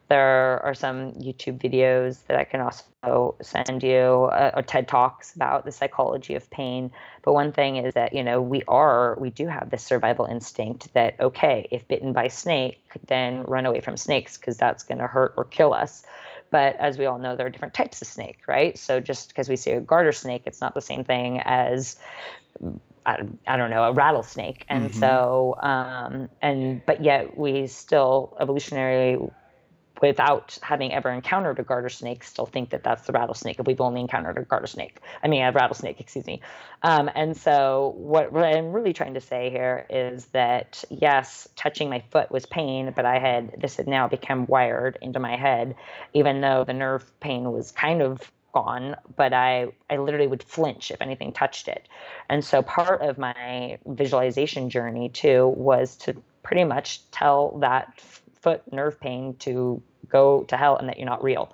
[0.10, 5.36] there are some YouTube videos that I can also send you, uh, or TED Talks
[5.36, 6.92] about the psychology of pain.
[7.24, 10.94] But one thing is that, you know, we are, we do have this survival instinct
[10.94, 15.08] that, okay, if bitten by snake, then run away from snakes because that's going to
[15.08, 16.06] hurt or kill us.
[16.56, 18.78] But as we all know, there are different types of snake, right?
[18.78, 21.98] So just because we see a garter snake, it's not the same thing as
[23.06, 24.66] I, I don't know a rattlesnake.
[24.70, 24.98] And mm-hmm.
[24.98, 29.30] so, um, and but yet we still evolutionarily
[30.02, 33.82] without having ever encountered a garter snake, still think that that's the rattlesnake if we've
[33.82, 35.00] only encountered a garter snake.
[35.24, 36.42] I mean, a rattlesnake, excuse me.
[36.84, 41.90] Um, and so, what, what, I'm really trying to say here is that yes, touching
[41.90, 45.76] my foot was pain, but I had this had now become wired into my head,
[46.14, 50.90] even though the nerve pain was kind of gone, but I, I literally would flinch
[50.90, 51.88] if anything touched it.
[52.30, 58.02] And so, part of my visualization journey too was to pretty much tell that
[58.46, 61.52] foot nerve pain to go to hell and that you're not real.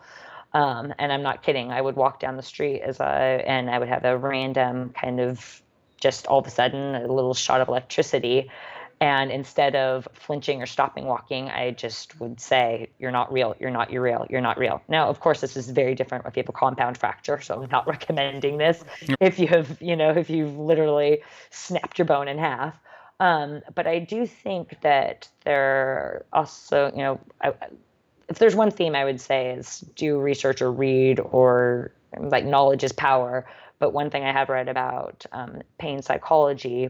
[0.53, 1.71] Um, and I'm not kidding.
[1.71, 5.21] I would walk down the street as I and I would have a random kind
[5.21, 5.61] of
[6.01, 8.51] just all of a sudden a little shot of electricity.
[8.99, 13.55] And instead of flinching or stopping walking, I just would say, You're not real.
[13.57, 14.27] You're not you're real.
[14.29, 14.81] You're not real.
[14.89, 17.39] Now, of course, this is very different if you have a compound fracture.
[17.39, 18.83] So I'm not recommending this.
[19.21, 22.77] If you have, you know, if you've literally snapped your bone in half.
[23.21, 27.53] Um, but I do think that there also, you know, I,
[28.27, 32.83] if there's one theme I would say is do research or read or like knowledge
[32.83, 33.45] is power.
[33.77, 36.89] But one thing I have read about um, pain psychology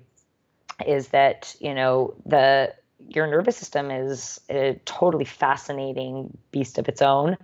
[0.87, 2.73] is that you know the
[3.09, 7.35] your nervous system is a totally fascinating beast of its own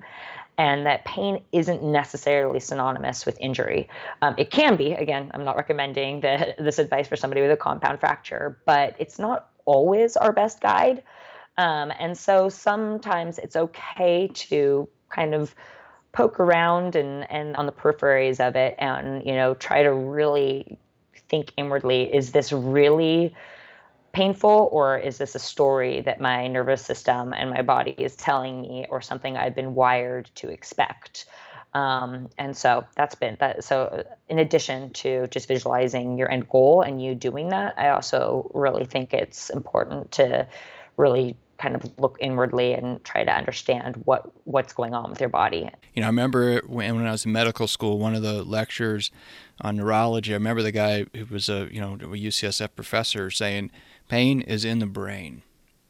[0.58, 3.90] and that pain isn't necessarily synonymous with injury.
[4.22, 4.94] Um, it can be.
[4.94, 9.20] Again, I'm not recommending the, this advice for somebody with a compound fracture, but it's
[9.20, 11.04] not always our best guide.
[11.58, 15.54] Um, and so sometimes it's okay to kind of
[16.12, 20.78] poke around and, and on the peripheries of it and, you know, try to really
[21.30, 23.36] think inwardly is this really
[24.18, 28.62] painful or is this a story that my nervous system and my body is telling
[28.64, 31.26] me or something I've been wired to expect?
[31.76, 33.64] Um, and so that's been that.
[33.64, 38.50] So, in addition to just visualizing your end goal and you doing that, I also
[38.56, 40.48] really think it's important to
[40.96, 45.30] really kind of look inwardly and try to understand what what's going on with your
[45.30, 45.70] body.
[45.94, 49.12] You know, I remember when, when I was in medical school, one of the lectures
[49.62, 53.70] on neurology, I remember the guy who was a you know a UCSF professor saying
[54.08, 55.42] pain is in the brain.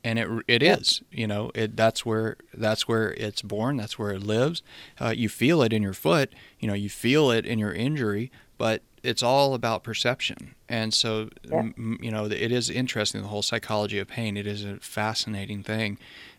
[0.04, 4.12] And it it is you know it that's where that's where it's born that's where
[4.12, 4.62] it lives.
[5.02, 8.32] Uh, you feel it in your foot you know you feel it in your injury
[8.58, 10.56] but it's all about perception.
[10.68, 11.60] And so yeah.
[11.60, 14.38] m- you know it is interesting the whole psychology of pain.
[14.38, 15.98] It is a fascinating thing.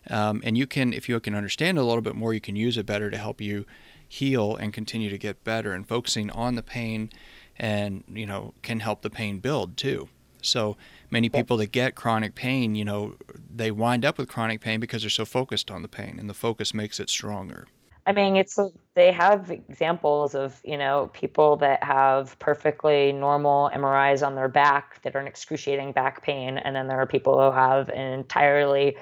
[0.09, 2.55] Um, and you can if you can understand it a little bit more you can
[2.55, 3.65] use it better to help you
[4.07, 5.73] heal and continue to get better.
[5.73, 7.11] And focusing on the pain
[7.57, 10.09] and you know can help the pain build too
[10.41, 10.77] so
[11.09, 13.15] many people that get chronic pain, you know,
[13.53, 16.33] they wind up with chronic pain because they're so focused on the pain, and the
[16.33, 17.67] focus makes it stronger.
[18.05, 18.57] I mean, it's
[18.95, 25.01] they have examples of you know people that have perfectly normal MRIs on their back
[25.03, 28.97] that are an excruciating back pain, and then there are people who have an entirely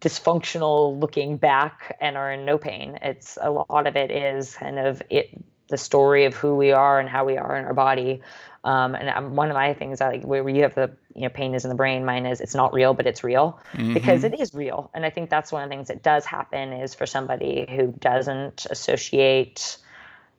[0.00, 2.98] dysfunctional looking back and are in no pain.
[3.02, 5.30] It's a lot of it is kind of it
[5.68, 8.20] the story of who we are and how we are in our body.
[8.64, 11.28] Um, and um, one of my things, I like where you have the you know
[11.28, 12.04] pain is in the brain.
[12.04, 13.94] Mine is it's not real, but it's real mm-hmm.
[13.94, 14.90] because it is real.
[14.94, 17.88] And I think that's one of the things that does happen is for somebody who
[17.98, 19.78] doesn't associate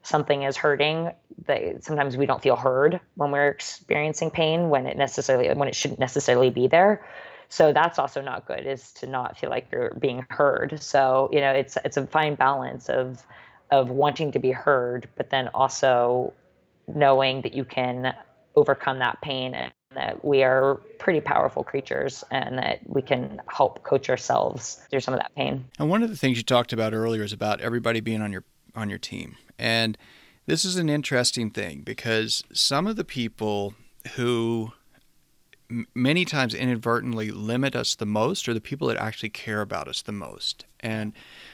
[0.03, 1.11] something as hurting
[1.47, 5.75] that sometimes we don't feel heard when we're experiencing pain when it necessarily when it
[5.75, 7.05] shouldn't necessarily be there
[7.47, 11.39] so that's also not good is to not feel like you're being heard so you
[11.39, 13.25] know it's it's a fine balance of
[13.73, 16.31] of wanting to be heard but then also
[16.87, 18.13] knowing that you can
[18.55, 23.83] overcome that pain and that we are pretty powerful creatures and that we can help
[23.83, 25.65] coach ourselves through some of that pain.
[25.79, 28.43] And one of the things you talked about earlier is about everybody being on your
[28.75, 29.35] on your team.
[29.59, 29.97] And
[30.45, 33.75] this is an interesting thing because some of the people
[34.15, 34.71] who
[35.95, 40.01] many times inadvertently limit us the most are the people that actually care about us
[40.01, 40.65] the most.
[40.79, 41.13] And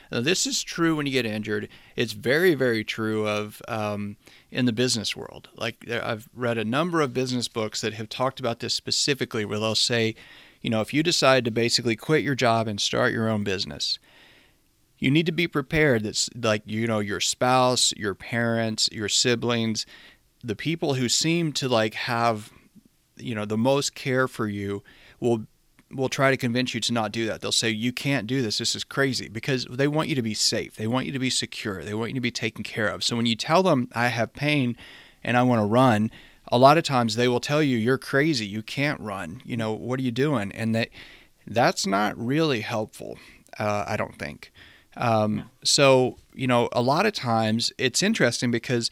[0.09, 1.69] this is true when you get injured.
[1.95, 4.17] It's very, very true of um,
[4.51, 5.49] in the business world.
[5.55, 9.59] Like I've read a number of business books that have talked about this specifically, where
[9.59, 10.15] they'll say,
[10.61, 13.99] you know, if you decide to basically quit your job and start your own business,
[14.97, 19.85] you need to be prepared that like you know your spouse your parents your siblings
[20.43, 22.51] the people who seem to like have
[23.15, 24.83] you know the most care for you
[25.19, 25.45] will
[25.91, 27.41] will try to convince you to not do that.
[27.41, 28.57] They'll say you can't do this.
[28.57, 30.75] This is crazy because they want you to be safe.
[30.75, 31.83] They want you to be secure.
[31.83, 33.03] They want you to be taken care of.
[33.03, 34.77] So when you tell them i have pain
[35.23, 36.11] and i want to run
[36.51, 38.45] a lot of times they will tell you you're crazy.
[38.45, 39.41] You can't run.
[39.45, 40.51] You know what are you doing?
[40.51, 40.89] And that
[41.45, 43.17] that's not really helpful
[43.57, 44.51] uh, i don't think.
[44.97, 48.91] Um, so, you know, a lot of times it's interesting because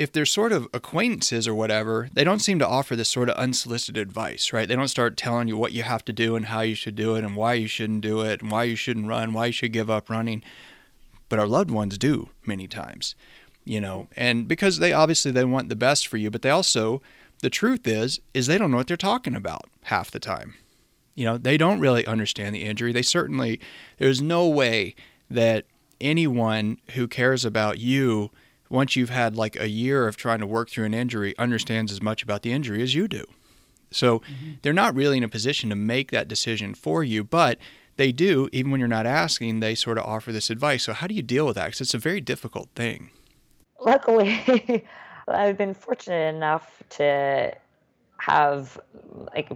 [0.00, 3.36] if they're sort of acquaintances or whatever, they don't seem to offer this sort of
[3.36, 4.66] unsolicited advice, right?
[4.66, 7.16] They don't start telling you what you have to do and how you should do
[7.16, 9.74] it and why you shouldn't do it and why you shouldn't run, why you should
[9.74, 10.42] give up running.
[11.28, 13.14] But our loved ones do many times,
[13.66, 17.02] you know, and because they obviously they want the best for you, but they also
[17.40, 20.54] the truth is is they don't know what they're talking about half the time.
[21.14, 22.92] You know, they don't really understand the injury.
[22.92, 23.60] They certainly
[23.98, 24.94] there's no way
[25.28, 25.66] that
[26.00, 28.30] anyone who cares about you
[28.70, 32.00] once you've had like a year of trying to work through an injury understands as
[32.00, 33.24] much about the injury as you do.
[33.90, 34.52] So mm-hmm.
[34.62, 37.58] they're not really in a position to make that decision for you, but
[37.96, 40.84] they do, even when you're not asking, they sort of offer this advice.
[40.84, 41.66] So how do you deal with that?
[41.66, 43.10] Because it's a very difficult thing.
[43.80, 44.84] Luckily,
[45.28, 47.52] I've been fortunate enough to
[48.18, 48.80] have
[49.34, 49.50] like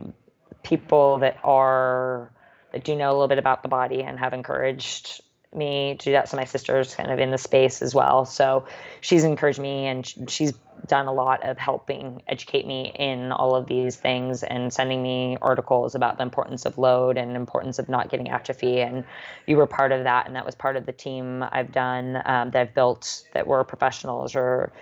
[0.62, 2.32] people that are
[2.72, 5.22] that do know a little bit about the body and have encouraged
[5.54, 6.28] me to do that.
[6.28, 8.24] So my sister's kind of in the space as well.
[8.24, 8.66] So
[9.00, 10.52] she's encouraged me and she's
[10.86, 15.38] done a lot of helping educate me in all of these things and sending me
[15.40, 18.80] articles about the importance of load and importance of not getting atrophy.
[18.80, 19.04] And
[19.46, 22.50] you were part of that, and that was part of the team I've done um,
[22.50, 24.36] that I've built that were professionals.
[24.36, 24.72] Or,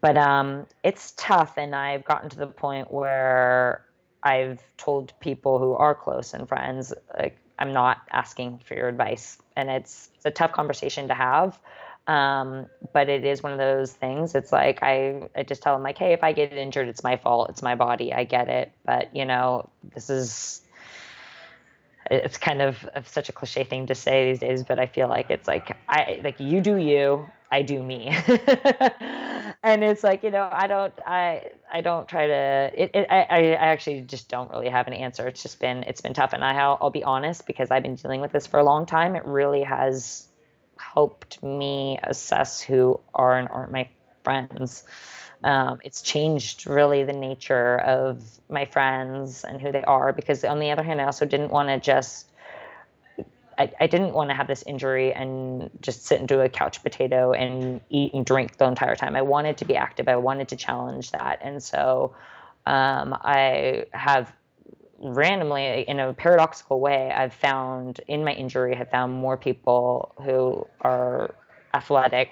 [0.00, 3.84] but um, it's tough, and I've gotten to the point where
[4.22, 9.38] I've told people who are close and friends like I'm not asking for your advice.
[9.54, 11.58] And it's, it's a tough conversation to have.
[12.06, 14.34] Um, but it is one of those things.
[14.34, 17.16] It's like I, I just tell them like, hey, if I get injured, it's my
[17.16, 17.50] fault.
[17.50, 18.12] It's my body.
[18.12, 18.72] I get it.
[18.84, 20.62] But you know, this is
[22.10, 25.08] it's kind of, of such a cliche thing to say these days, but I feel
[25.08, 28.06] like it's like I like you do you, I do me.
[29.62, 33.26] and it's like, you know, I don't I I don't try to it, it I,
[33.30, 35.26] I actually just don't really have an answer.
[35.26, 37.96] It's just been it's been tough and I I'll, I'll be honest because I've been
[37.96, 39.16] dealing with this for a long time.
[39.16, 40.28] It really has
[40.76, 43.88] helped me assess who are and aren't my
[44.22, 44.84] friends.
[45.42, 50.60] Um, it's changed really the nature of my friends and who they are because on
[50.60, 52.29] the other hand, I also didn't want to just
[53.58, 56.82] I, I didn't want to have this injury and just sit and do a couch
[56.82, 59.16] potato and eat and drink the entire time.
[59.16, 60.08] I wanted to be active.
[60.08, 61.40] I wanted to challenge that.
[61.42, 62.14] And so
[62.66, 64.32] um, I have
[64.98, 70.66] randomly, in a paradoxical way, I've found in my injury, have found more people who
[70.82, 71.34] are
[71.74, 72.30] athletic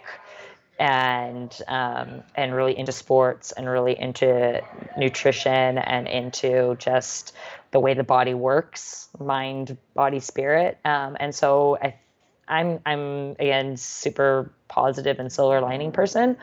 [0.78, 4.62] and um, and really into sports and really into
[4.96, 7.34] nutrition and into just
[7.72, 10.78] the way the body works, mind, body, spirit.
[10.84, 11.94] Um, and so I,
[12.46, 16.36] I'm I'm again super positive and silver lining person,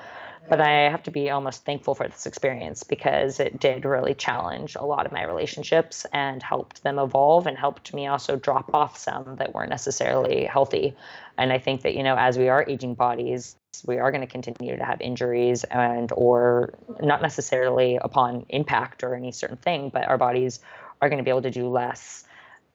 [0.50, 4.76] but I have to be almost thankful for this experience because it did really challenge
[4.76, 8.98] a lot of my relationships and helped them evolve and helped me also drop off
[8.98, 10.96] some that weren't necessarily healthy.
[11.38, 13.56] And I think that you know as we are aging bodies,
[13.86, 19.16] we are going to continue to have injuries and or not necessarily upon impact or
[19.16, 20.60] any certain thing, but our bodies
[21.02, 22.24] are going to be able to do less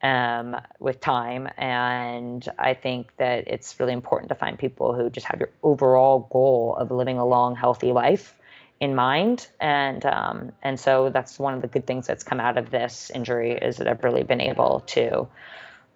[0.03, 1.49] um, with time.
[1.57, 6.29] And I think that it's really important to find people who just have your overall
[6.31, 8.35] goal of living a long, healthy life
[8.81, 9.47] in mind.
[9.61, 13.11] And um, and so that's one of the good things that's come out of this
[13.15, 15.29] injury is that I've really been able to,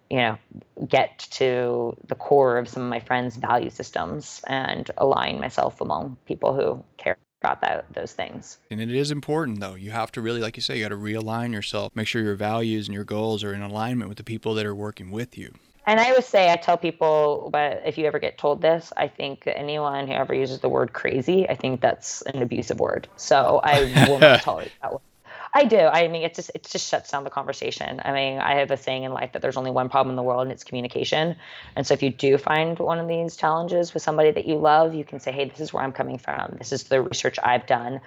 [0.09, 0.37] you know,
[0.87, 6.17] get to the core of some of my friends' value systems and align myself among
[6.25, 8.57] people who care about that, those things.
[8.71, 9.75] And it is important, though.
[9.75, 12.35] You have to really, like you say, you got to realign yourself, make sure your
[12.35, 15.53] values and your goals are in alignment with the people that are working with you.
[15.87, 19.07] And I always say, I tell people, but if you ever get told this, I
[19.07, 23.07] think anyone who ever uses the word crazy, I think that's an abusive word.
[23.17, 25.01] So I will not tolerate that word.
[25.55, 25.79] I do.
[25.79, 28.01] I mean, it just it just shuts down the conversation.
[28.03, 30.21] I mean, I have a saying in life that there's only one problem in the
[30.23, 31.37] world, and it's communication.
[31.77, 34.93] And so, if you do find one of these challenges with somebody that you love,
[34.93, 36.55] you can say, "Hey, this is where I'm coming from.
[36.57, 38.01] This is the research I've done."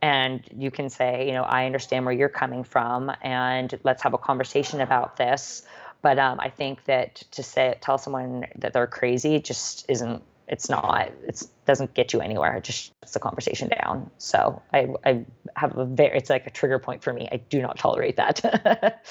[0.00, 4.14] And you can say, you know, I understand where you're coming from, and let's have
[4.14, 5.62] a conversation about this.
[6.00, 10.68] But um, I think that to say tell someone that they're crazy just isn't it's
[10.68, 14.10] not it doesn't get you anywhere it just shuts the conversation down.
[14.18, 15.24] So i i
[15.56, 19.02] have a very it's like a trigger point for me i do not tolerate that.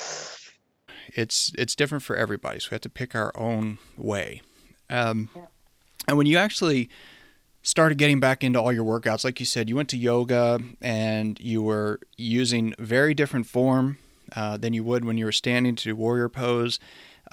[1.15, 4.41] It's it's different for everybody so we have to pick our own way.
[4.89, 5.43] Um, yeah.
[6.07, 6.89] and when you actually
[7.61, 11.39] started getting back into all your workouts like you said you went to yoga and
[11.39, 13.97] you were using very different form
[14.35, 16.79] uh, than you would when you were standing to do warrior pose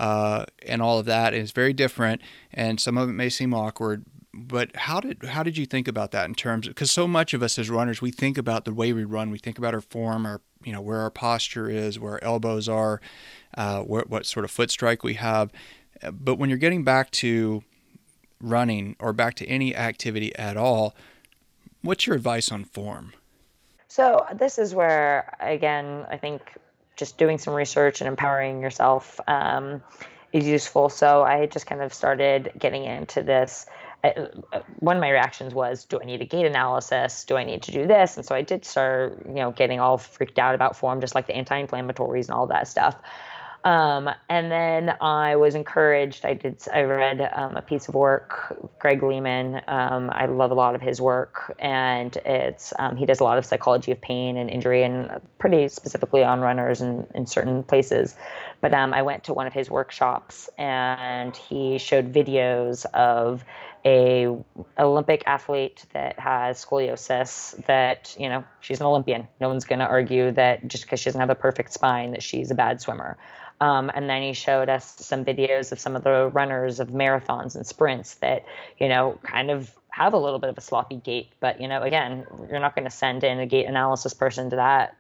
[0.01, 2.23] uh, and all of that is very different,
[2.55, 4.07] and some of it may seem awkward.
[4.33, 7.35] But how did how did you think about that in terms of because so much
[7.35, 9.83] of us as runners we think about the way we run, we think about our
[9.83, 13.03] form, our you know where our posture is, where our elbows are,
[13.59, 15.53] uh, what sort of foot strike we have.
[16.11, 17.63] But when you're getting back to
[18.41, 20.95] running or back to any activity at all,
[21.83, 23.13] what's your advice on form?
[23.89, 26.41] So this is where again I think
[27.01, 29.83] just doing some research and empowering yourself um,
[30.33, 30.89] is useful.
[30.89, 33.67] So I just kind of started getting into this.
[34.05, 34.27] Uh,
[34.79, 37.25] one of my reactions was, do I need a gait analysis?
[37.25, 38.17] Do I need to do this?
[38.17, 41.27] And so I did start, you know, getting all freaked out about form, just like
[41.27, 42.97] the anti-inflammatories and all that stuff.
[43.63, 46.25] Um, and then I was encouraged.
[46.25, 46.63] I did.
[46.73, 49.61] I read um, a piece of work, Greg Lehman.
[49.69, 53.37] Um, I love a lot of his work, and it's um, he does a lot
[53.37, 58.17] of psychology of pain and injury, and pretty specifically on runners and in certain places.
[58.63, 63.45] But um, I went to one of his workshops, and he showed videos of
[63.85, 64.29] a
[64.79, 69.29] Olympic athlete that has scoliosis that you know she's an Olympian.
[69.39, 72.23] No one's going to argue that just because she doesn't have a perfect spine that
[72.23, 73.19] she's a bad swimmer.
[73.61, 77.55] Um, and then he showed us some videos of some of the runners of marathons
[77.55, 78.45] and sprints that,
[78.79, 81.33] you know, kind of have a little bit of a sloppy gait.
[81.41, 84.57] But, you know, again, you're not going to send in a gait analysis person to
[84.57, 84.97] that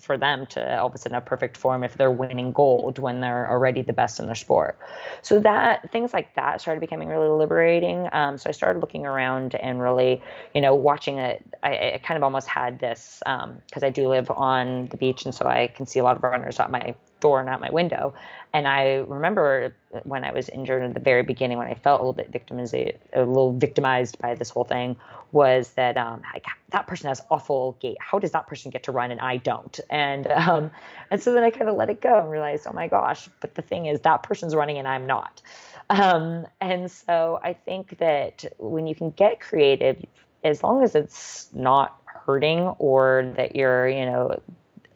[0.00, 3.20] for them to all of a sudden have perfect form if they're winning gold when
[3.20, 4.78] they're already the best in their sport.
[5.22, 8.08] So that things like that started becoming really liberating.
[8.12, 10.20] Um, so I started looking around and really,
[10.54, 11.42] you know, watching it.
[11.62, 15.24] I, I kind of almost had this because um, I do live on the beach,
[15.24, 17.70] and so I can see a lot of runners at my door and out my
[17.70, 18.12] window.
[18.52, 22.02] And I remember when I was injured at the very beginning, when I felt a
[22.02, 24.96] little bit victimized, a little victimized by this whole thing,
[25.32, 26.20] was that um,
[26.68, 27.96] that person has awful gait.
[27.98, 29.80] How does that person get to run and I don't?
[29.88, 30.70] And um,
[31.10, 33.30] and so then I kind of let it go and realized, oh my gosh!
[33.40, 35.40] But the thing is, that person's running and I'm not.
[35.88, 39.96] Um, and so I think that when you can get creative,
[40.42, 44.40] as long as it's not hurting or that you're, you know,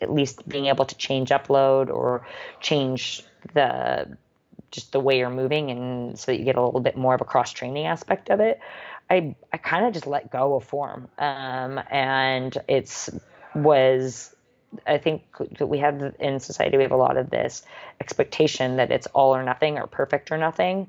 [0.00, 2.26] at least being able to change upload or
[2.60, 3.22] change
[3.54, 4.16] the
[4.70, 7.20] just the way you're moving and so that you get a little bit more of
[7.20, 8.60] a cross training aspect of it.
[9.10, 13.10] I i kind of just let go of form um, and it's
[13.54, 14.34] was
[14.86, 15.22] i think
[15.58, 17.62] that we have in society we have a lot of this
[18.00, 20.88] expectation that it's all or nothing or perfect or nothing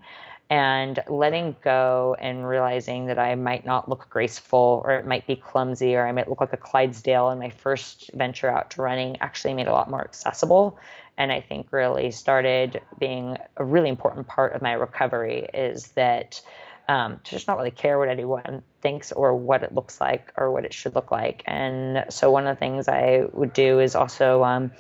[0.50, 5.36] and letting go and realizing that I might not look graceful or it might be
[5.36, 9.18] clumsy or I might look like a Clydesdale in my first venture out to running
[9.22, 10.80] actually made a lot more accessible.
[11.18, 16.42] And I think really started being a really important part of my recovery is that
[16.88, 20.52] um, to just not really care what anyone thinks or what it looks like or
[20.52, 21.44] what it should look like.
[21.46, 24.72] And so one of the things I would do is also um,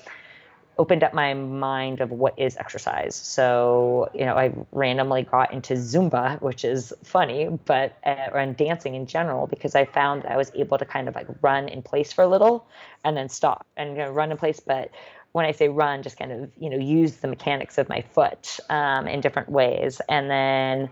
[0.80, 3.14] opened up my mind of what is exercise.
[3.14, 8.96] So, you know, I randomly got into Zumba, which is funny, but uh, and dancing
[8.96, 11.82] in general because I found that I was able to kind of like run in
[11.82, 12.66] place for a little
[13.04, 14.62] and then stop and you know, run in place.
[14.62, 14.90] But
[15.34, 18.58] when I say run, just kind of you know use the mechanics of my foot
[18.70, 20.90] um, in different ways, and then.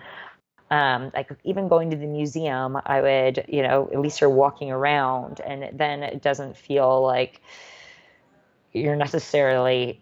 [0.70, 4.70] Um, like even going to the museum, I would, you know, at least you're walking
[4.70, 7.42] around, and then it doesn't feel like
[8.78, 10.02] you're necessarily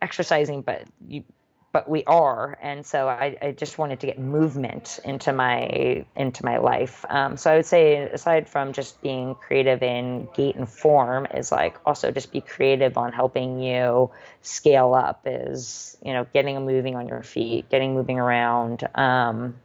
[0.00, 1.24] exercising, but you
[1.72, 2.58] but we are.
[2.60, 7.04] And so I, I just wanted to get movement into my into my life.
[7.08, 11.50] Um, so i would say aside from just being creative in gait and form is
[11.50, 14.10] like also just be creative on helping you
[14.42, 18.86] scale up is you know getting moving on your feet getting moving around.
[18.94, 19.56] Um,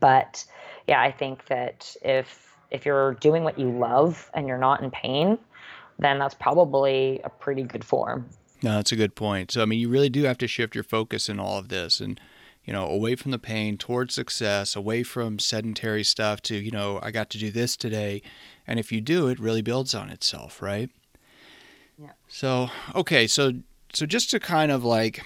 [0.00, 0.44] but
[0.86, 4.90] yeah i think that if if you're doing what you love and you're not in
[4.90, 5.38] pain
[6.02, 8.28] then that's probably a pretty good form
[8.62, 9.50] no, that's a good point.
[9.50, 12.00] So, I mean, you really do have to shift your focus in all of this
[12.00, 12.20] and,
[12.64, 17.00] you know, away from the pain towards success, away from sedentary stuff to, you know,
[17.02, 18.22] I got to do this today.
[18.66, 20.90] And if you do, it really builds on itself, right?
[21.98, 22.12] Yeah.
[22.28, 23.26] So, okay.
[23.26, 23.52] So,
[23.92, 25.24] so just to kind of like,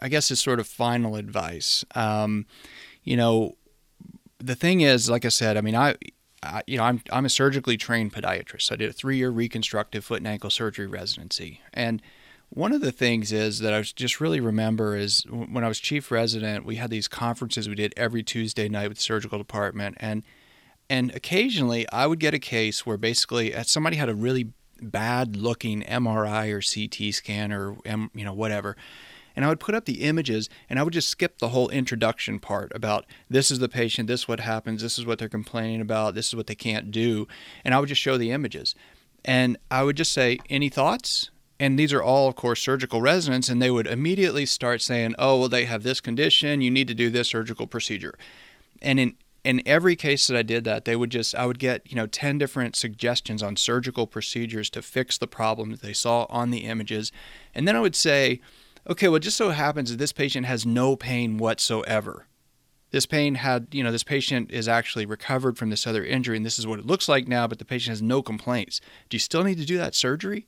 [0.00, 1.84] I guess, is sort of final advice.
[1.94, 2.46] Um,
[3.04, 3.56] you know,
[4.38, 5.94] the thing is, like I said, I mean, I,
[6.44, 8.62] I, you know, I'm I'm a surgically trained podiatrist.
[8.62, 12.02] So I did a three year reconstructive foot and ankle surgery residency, and
[12.50, 16.10] one of the things is that I just really remember is when I was chief
[16.10, 20.22] resident, we had these conferences we did every Tuesday night with the surgical department, and
[20.88, 25.36] and occasionally I would get a case where basically uh, somebody had a really bad
[25.36, 27.76] looking MRI or CT scan or
[28.14, 28.76] you know whatever,
[29.34, 32.38] and I would put up the images and I would just skip the whole introduction
[32.38, 35.80] part about this is the patient, this is what happens, this is what they're complaining
[35.80, 37.26] about, this is what they can't do,
[37.64, 38.74] and I would just show the images.
[39.24, 41.30] And I would just say, any thoughts?
[41.60, 45.38] and these are all, of course, surgical residents, and they would immediately start saying, "Oh,
[45.38, 46.60] well, they have this condition.
[46.60, 48.18] You need to do this surgical procedure."
[48.82, 49.14] And in
[49.44, 52.06] in every case that I did that, they would just I would get you know
[52.06, 56.64] ten different suggestions on surgical procedures to fix the problem that they saw on the
[56.64, 57.12] images,
[57.54, 58.40] and then I would say,
[58.88, 62.26] "Okay, well, just so happens that this patient has no pain whatsoever."
[62.90, 66.46] This pain had, you know, this patient is actually recovered from this other injury, and
[66.46, 68.80] this is what it looks like now, but the patient has no complaints.
[69.08, 70.46] Do you still need to do that surgery?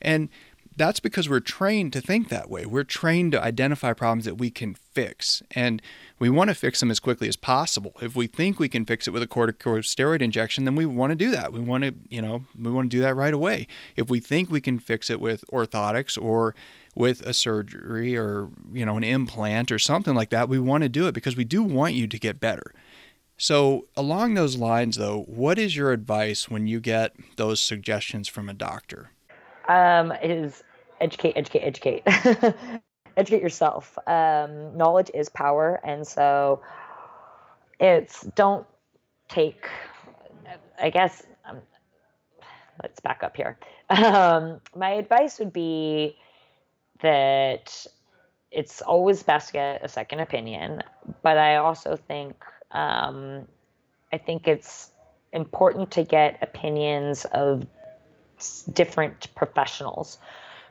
[0.00, 0.28] And
[0.76, 2.66] that's because we're trained to think that way.
[2.66, 5.42] We're trained to identify problems that we can fix.
[5.52, 5.80] And
[6.18, 7.94] we want to fix them as quickly as possible.
[8.00, 11.16] If we think we can fix it with a corticosteroid injection, then we want to
[11.16, 11.52] do that.
[11.52, 13.66] We want to, you know, we want to do that right away.
[13.96, 16.54] If we think we can fix it with orthotics or
[16.94, 20.88] with a surgery or, you know, an implant or something like that, we want to
[20.88, 22.72] do it because we do want you to get better.
[23.36, 28.48] So, along those lines, though, what is your advice when you get those suggestions from
[28.48, 29.10] a doctor?
[29.68, 30.62] um, is
[31.00, 32.02] educate, educate, educate.
[33.16, 33.98] educate yourself.
[34.06, 36.60] Um, knowledge is power, and so
[37.80, 38.66] it's don't
[39.28, 39.68] take.
[40.80, 41.58] I guess um,
[42.82, 43.58] let's back up here.
[43.90, 46.16] Um, my advice would be
[47.00, 47.86] that
[48.50, 50.82] it's always best to get a second opinion,
[51.22, 52.36] but I also think
[52.70, 53.46] um,
[54.12, 54.90] I think it's
[55.32, 57.66] important to get opinions of
[58.72, 60.18] different professionals.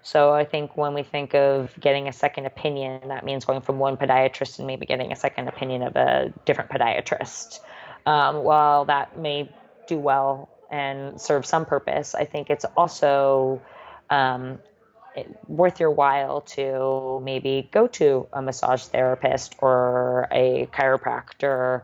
[0.02, 3.80] So I think when we think of getting a second opinion, that means going from
[3.80, 7.60] one podiatrist and maybe getting a second opinion of a different podiatrist.
[8.06, 9.50] Um, while that may
[9.88, 13.62] do well and serve some purpose, I think it's also
[14.10, 14.60] um,
[15.48, 21.82] worth your while to maybe go to a massage therapist or a chiropractor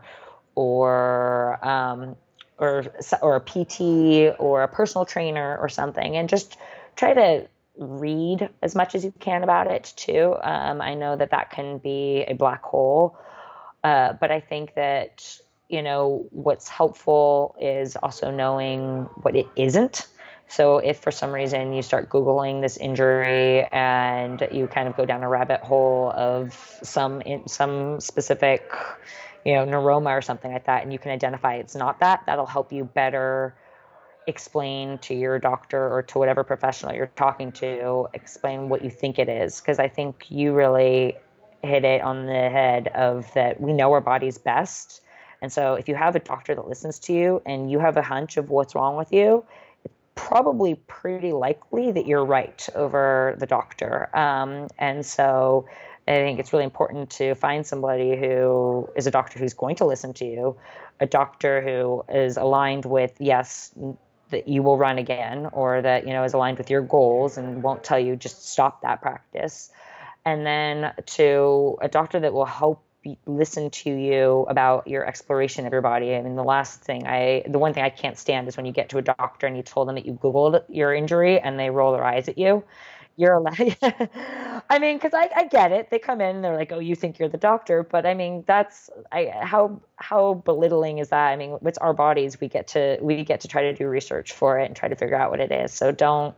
[0.54, 2.16] or um,
[2.58, 2.84] or
[3.22, 6.56] or a PT or a personal trainer or something, and just
[6.96, 7.46] try to
[7.78, 10.36] read as much as you can about it too.
[10.42, 13.18] Um, I know that that can be a black hole,
[13.82, 20.06] uh, but I think that you know what's helpful is also knowing what it isn't.
[20.50, 25.06] So if for some reason you start googling this injury and you kind of go
[25.06, 28.72] down a rabbit hole of some some specific
[29.44, 32.46] you know, neuroma or something like that, and you can identify it's not that, that'll
[32.46, 33.54] help you better
[34.26, 39.20] explain to your doctor or to whatever professional you're talking to, explain what you think
[39.20, 39.60] it is.
[39.60, 41.16] Because I think you really
[41.62, 45.00] hit it on the head of that we know our body's best.
[45.42, 48.02] And so if you have a doctor that listens to you and you have a
[48.02, 49.44] hunch of what's wrong with you,
[50.28, 54.14] probably pretty likely that you're right over the doctor.
[54.16, 55.66] Um, and so
[56.06, 59.86] I think it's really important to find somebody who is a doctor who's going to
[59.86, 60.56] listen to you,
[61.00, 63.72] a doctor who is aligned with, yes,
[64.28, 67.62] that you will run again, or that, you know, is aligned with your goals and
[67.62, 69.72] won't tell you just stop that practice.
[70.26, 72.84] And then to a doctor that will help
[73.26, 76.14] listen to you about your exploration of your body.
[76.14, 78.72] I mean, the last thing I, the one thing I can't stand is when you
[78.72, 81.70] get to a doctor and you told them that you Googled your injury and they
[81.70, 82.64] roll their eyes at you
[83.20, 83.76] you're allowed.
[84.70, 85.90] I mean, because I, I get it.
[85.90, 88.44] They come in and they're like, "Oh, you think you're the doctor," but I mean,
[88.46, 91.28] that's I how how belittling is that?
[91.28, 92.40] I mean, it's our bodies.
[92.40, 94.96] We get to we get to try to do research for it and try to
[94.96, 95.72] figure out what it is.
[95.72, 96.34] So don't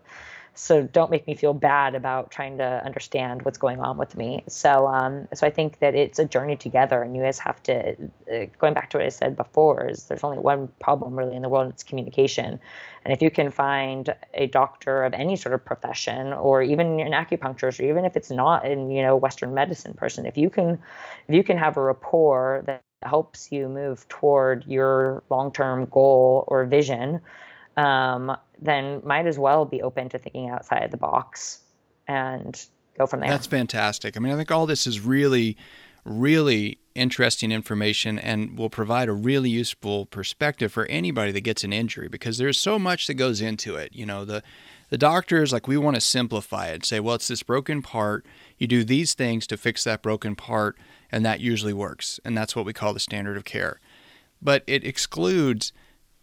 [0.55, 4.45] so don't make me feel bad about trying to understand what's going on with me.
[4.49, 7.97] So, um, so I think that it's a journey together, and you guys have to.
[8.31, 11.43] Uh, going back to what I said before, is there's only one problem really in
[11.43, 12.61] the world, and it's communication.
[13.05, 17.13] And if you can find a doctor of any sort of profession, or even an
[17.13, 20.79] acupuncturist, or even if it's not in you know Western medicine person, if you can,
[21.29, 26.65] if you can have a rapport that helps you move toward your long-term goal or
[26.67, 27.21] vision
[27.77, 31.61] um, then might as well be open to thinking outside the box
[32.07, 32.65] and
[32.99, 33.31] go from there.
[33.31, 34.17] That's fantastic.
[34.17, 35.57] I mean, I think all this is really,
[36.05, 41.73] really interesting information and will provide a really useful perspective for anybody that gets an
[41.73, 43.95] injury because there's so much that goes into it.
[43.95, 44.43] You know, the
[44.91, 48.27] the doctors like we want to simplify it, say, well, it's this broken part.
[48.59, 50.77] You do these things to fix that broken part,
[51.11, 52.21] and that usually works.
[52.27, 53.81] And that's what we call the standard of care.
[54.43, 55.73] But it excludes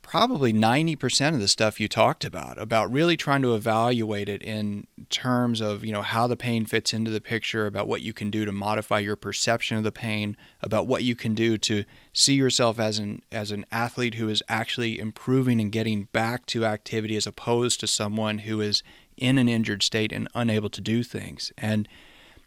[0.10, 4.88] probably 90% of the stuff you talked about about really trying to evaluate it in
[5.12, 8.32] terms of you know how the pain fits into the picture about what you can
[8.32, 12.34] do to modify your perception of the pain about what you can do to see
[12.34, 17.16] yourself as an as an athlete who is actually improving and getting back to activity
[17.16, 18.82] as opposed to someone who is
[19.16, 21.52] in an injured state and unable to do things.
[21.56, 21.88] And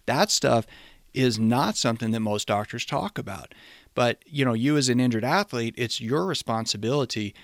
[0.07, 0.67] that stuff
[1.15, 3.55] is not something that most doctors talk about
[3.95, 7.35] but you know, you as an injured athlete, it's your responsibility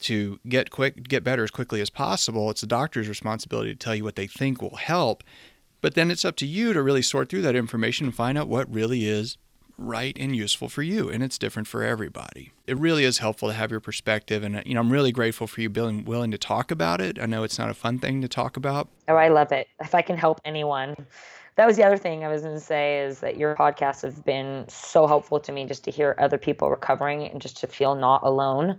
[0.00, 2.50] to get quick, get better as quickly as possible.
[2.50, 5.24] It's the doctor's responsibility to tell you what they think will help.
[5.80, 8.48] But then it's up to you to really sort through that information and find out
[8.48, 9.38] what really is
[9.78, 11.10] right and useful for you.
[11.10, 12.52] And it's different for everybody.
[12.66, 14.42] It really is helpful to have your perspective.
[14.42, 17.18] And uh, you know i'm really grateful for you being willing to talk about it.
[17.20, 18.88] I know it's not a fun thing to talk about.
[19.08, 19.68] Oh i love it.
[19.80, 20.96] If i can help anyone
[21.56, 24.24] that was the other thing I was going to say is that your podcasts have
[24.24, 27.94] been so helpful to me just to hear other people recovering and just to feel
[27.94, 28.78] not alone.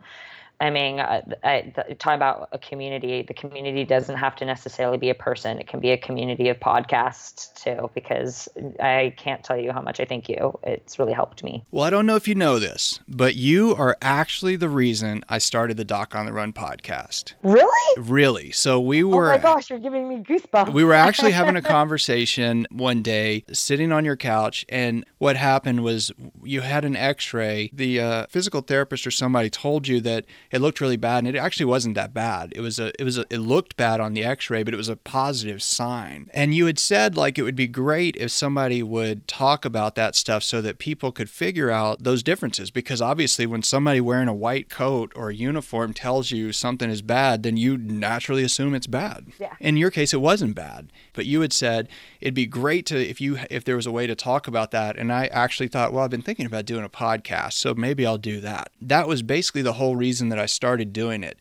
[0.59, 3.21] I mean, I, I, talk about a community.
[3.21, 5.59] The community doesn't have to necessarily be a person.
[5.59, 8.49] It can be a community of podcasts too, because
[8.79, 10.57] I can't tell you how much I thank you.
[10.63, 11.63] It's really helped me.
[11.69, 15.37] Well, I don't know if you know this, but you are actually the reason I
[15.37, 17.33] started the Doc on the Run podcast.
[17.43, 18.01] Really?
[18.01, 18.51] Really.
[18.51, 19.33] So we were.
[19.33, 20.73] Oh my gosh, you're giving me goosebumps.
[20.73, 25.83] we were actually having a conversation one day, sitting on your couch, and what happened
[25.83, 26.11] was
[26.43, 27.69] you had an X-ray.
[27.73, 31.39] The uh, physical therapist or somebody told you that it looked really bad, and it
[31.39, 32.53] actually wasn't that bad.
[32.55, 34.89] It was a, it was a, it looked bad on the X-ray, but it was
[34.89, 36.29] a positive sign.
[36.33, 40.15] And you had said like it would be great if somebody would talk about that
[40.15, 42.71] stuff so that people could figure out those differences.
[42.71, 47.01] Because obviously, when somebody wearing a white coat or a uniform tells you something is
[47.01, 49.27] bad, then you naturally assume it's bad.
[49.39, 49.53] Yeah.
[49.59, 51.89] In your case, it wasn't bad, but you had said
[52.21, 54.97] it'd be great to if you if there was a way to talk about that.
[54.97, 58.17] And I actually thought, well, I've been thinking about doing a podcast, so maybe I'll
[58.17, 58.71] do that.
[58.81, 61.39] That was basically the whole reason that that I started doing it.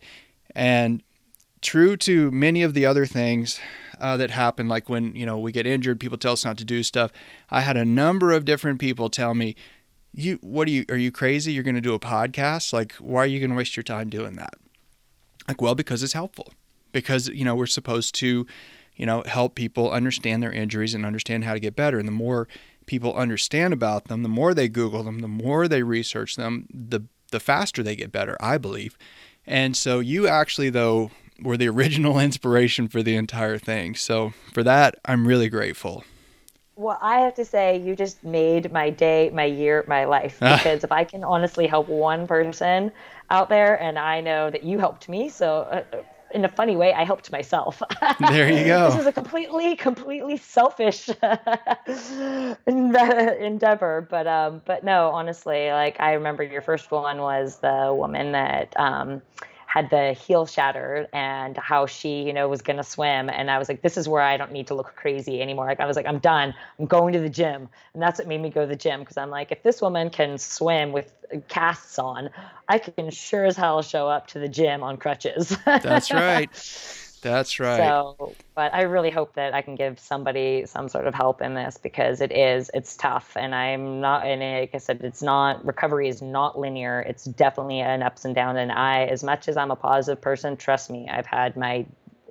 [0.54, 1.02] And
[1.60, 3.60] true to many of the other things
[4.00, 6.64] uh, that happen, like when you know we get injured, people tell us not to
[6.64, 7.12] do stuff.
[7.50, 9.54] I had a number of different people tell me,
[10.12, 10.84] "You, what are you?
[10.88, 11.52] Are you crazy?
[11.52, 12.72] You're going to do a podcast?
[12.72, 14.54] Like, why are you going to waste your time doing that?"
[15.46, 16.52] Like, well, because it's helpful.
[16.92, 18.46] Because you know we're supposed to,
[18.94, 21.98] you know, help people understand their injuries and understand how to get better.
[21.98, 22.48] And the more
[22.86, 27.00] people understand about them, the more they Google them, the more they research them, the
[27.30, 28.96] the faster they get better, I believe.
[29.46, 31.10] And so you actually, though,
[31.40, 33.94] were the original inspiration for the entire thing.
[33.94, 36.04] So for that, I'm really grateful.
[36.78, 40.38] Well, I have to say, you just made my day, my year, my life.
[40.40, 42.92] Because if I can honestly help one person
[43.30, 46.02] out there, and I know that you helped me, so uh,
[46.32, 47.82] in a funny way, I helped myself.
[48.20, 48.90] There you go.
[48.90, 51.08] this is a completely, completely selfish
[52.66, 58.32] endeavor, but um, but no, honestly, like I remember your first one was the woman
[58.32, 59.22] that um
[59.76, 63.28] had the heel shattered and how she, you know, was going to swim.
[63.28, 65.66] And I was like, this is where I don't need to look crazy anymore.
[65.66, 66.54] Like, I was like, I'm done.
[66.78, 67.68] I'm going to the gym.
[67.92, 70.08] And that's what made me go to the gym because I'm like, if this woman
[70.08, 71.12] can swim with
[71.48, 72.30] casts on,
[72.66, 75.54] I can sure as hell show up to the gym on crutches.
[75.66, 76.48] That's right.
[77.30, 77.78] That's right.
[77.78, 81.54] So, but I really hope that I can give somebody some sort of help in
[81.54, 83.36] this because it is, it's tough.
[83.36, 87.00] And I'm not, and like I said, it's not, recovery is not linear.
[87.00, 88.58] It's definitely an ups and downs.
[88.58, 91.84] And I, as much as I'm a positive person, trust me, I've had my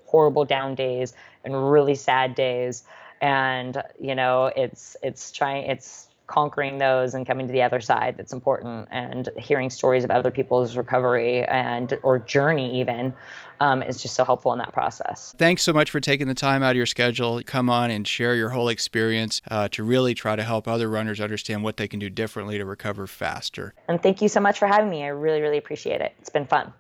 [0.05, 2.83] horrible down days and really sad days.
[3.21, 8.17] And, you know, it's, it's trying, it's, conquering those and coming to the other side
[8.17, 13.13] that's important and hearing stories of other people's recovery and or journey even
[13.59, 15.33] um, is just so helpful in that process.
[15.37, 17.41] Thanks so much for taking the time out of your schedule.
[17.45, 21.19] Come on and share your whole experience uh, to really try to help other runners
[21.19, 23.73] understand what they can do differently to recover faster.
[23.87, 25.03] And thank you so much for having me.
[25.03, 26.13] I really really appreciate it.
[26.19, 26.73] It's been fun.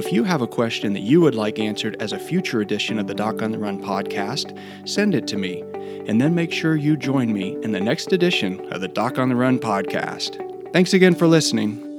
[0.00, 3.06] If you have a question that you would like answered as a future edition of
[3.06, 5.60] the Doc on the Run podcast, send it to me,
[6.06, 9.28] and then make sure you join me in the next edition of the Doc on
[9.28, 10.72] the Run podcast.
[10.72, 11.89] Thanks again for listening.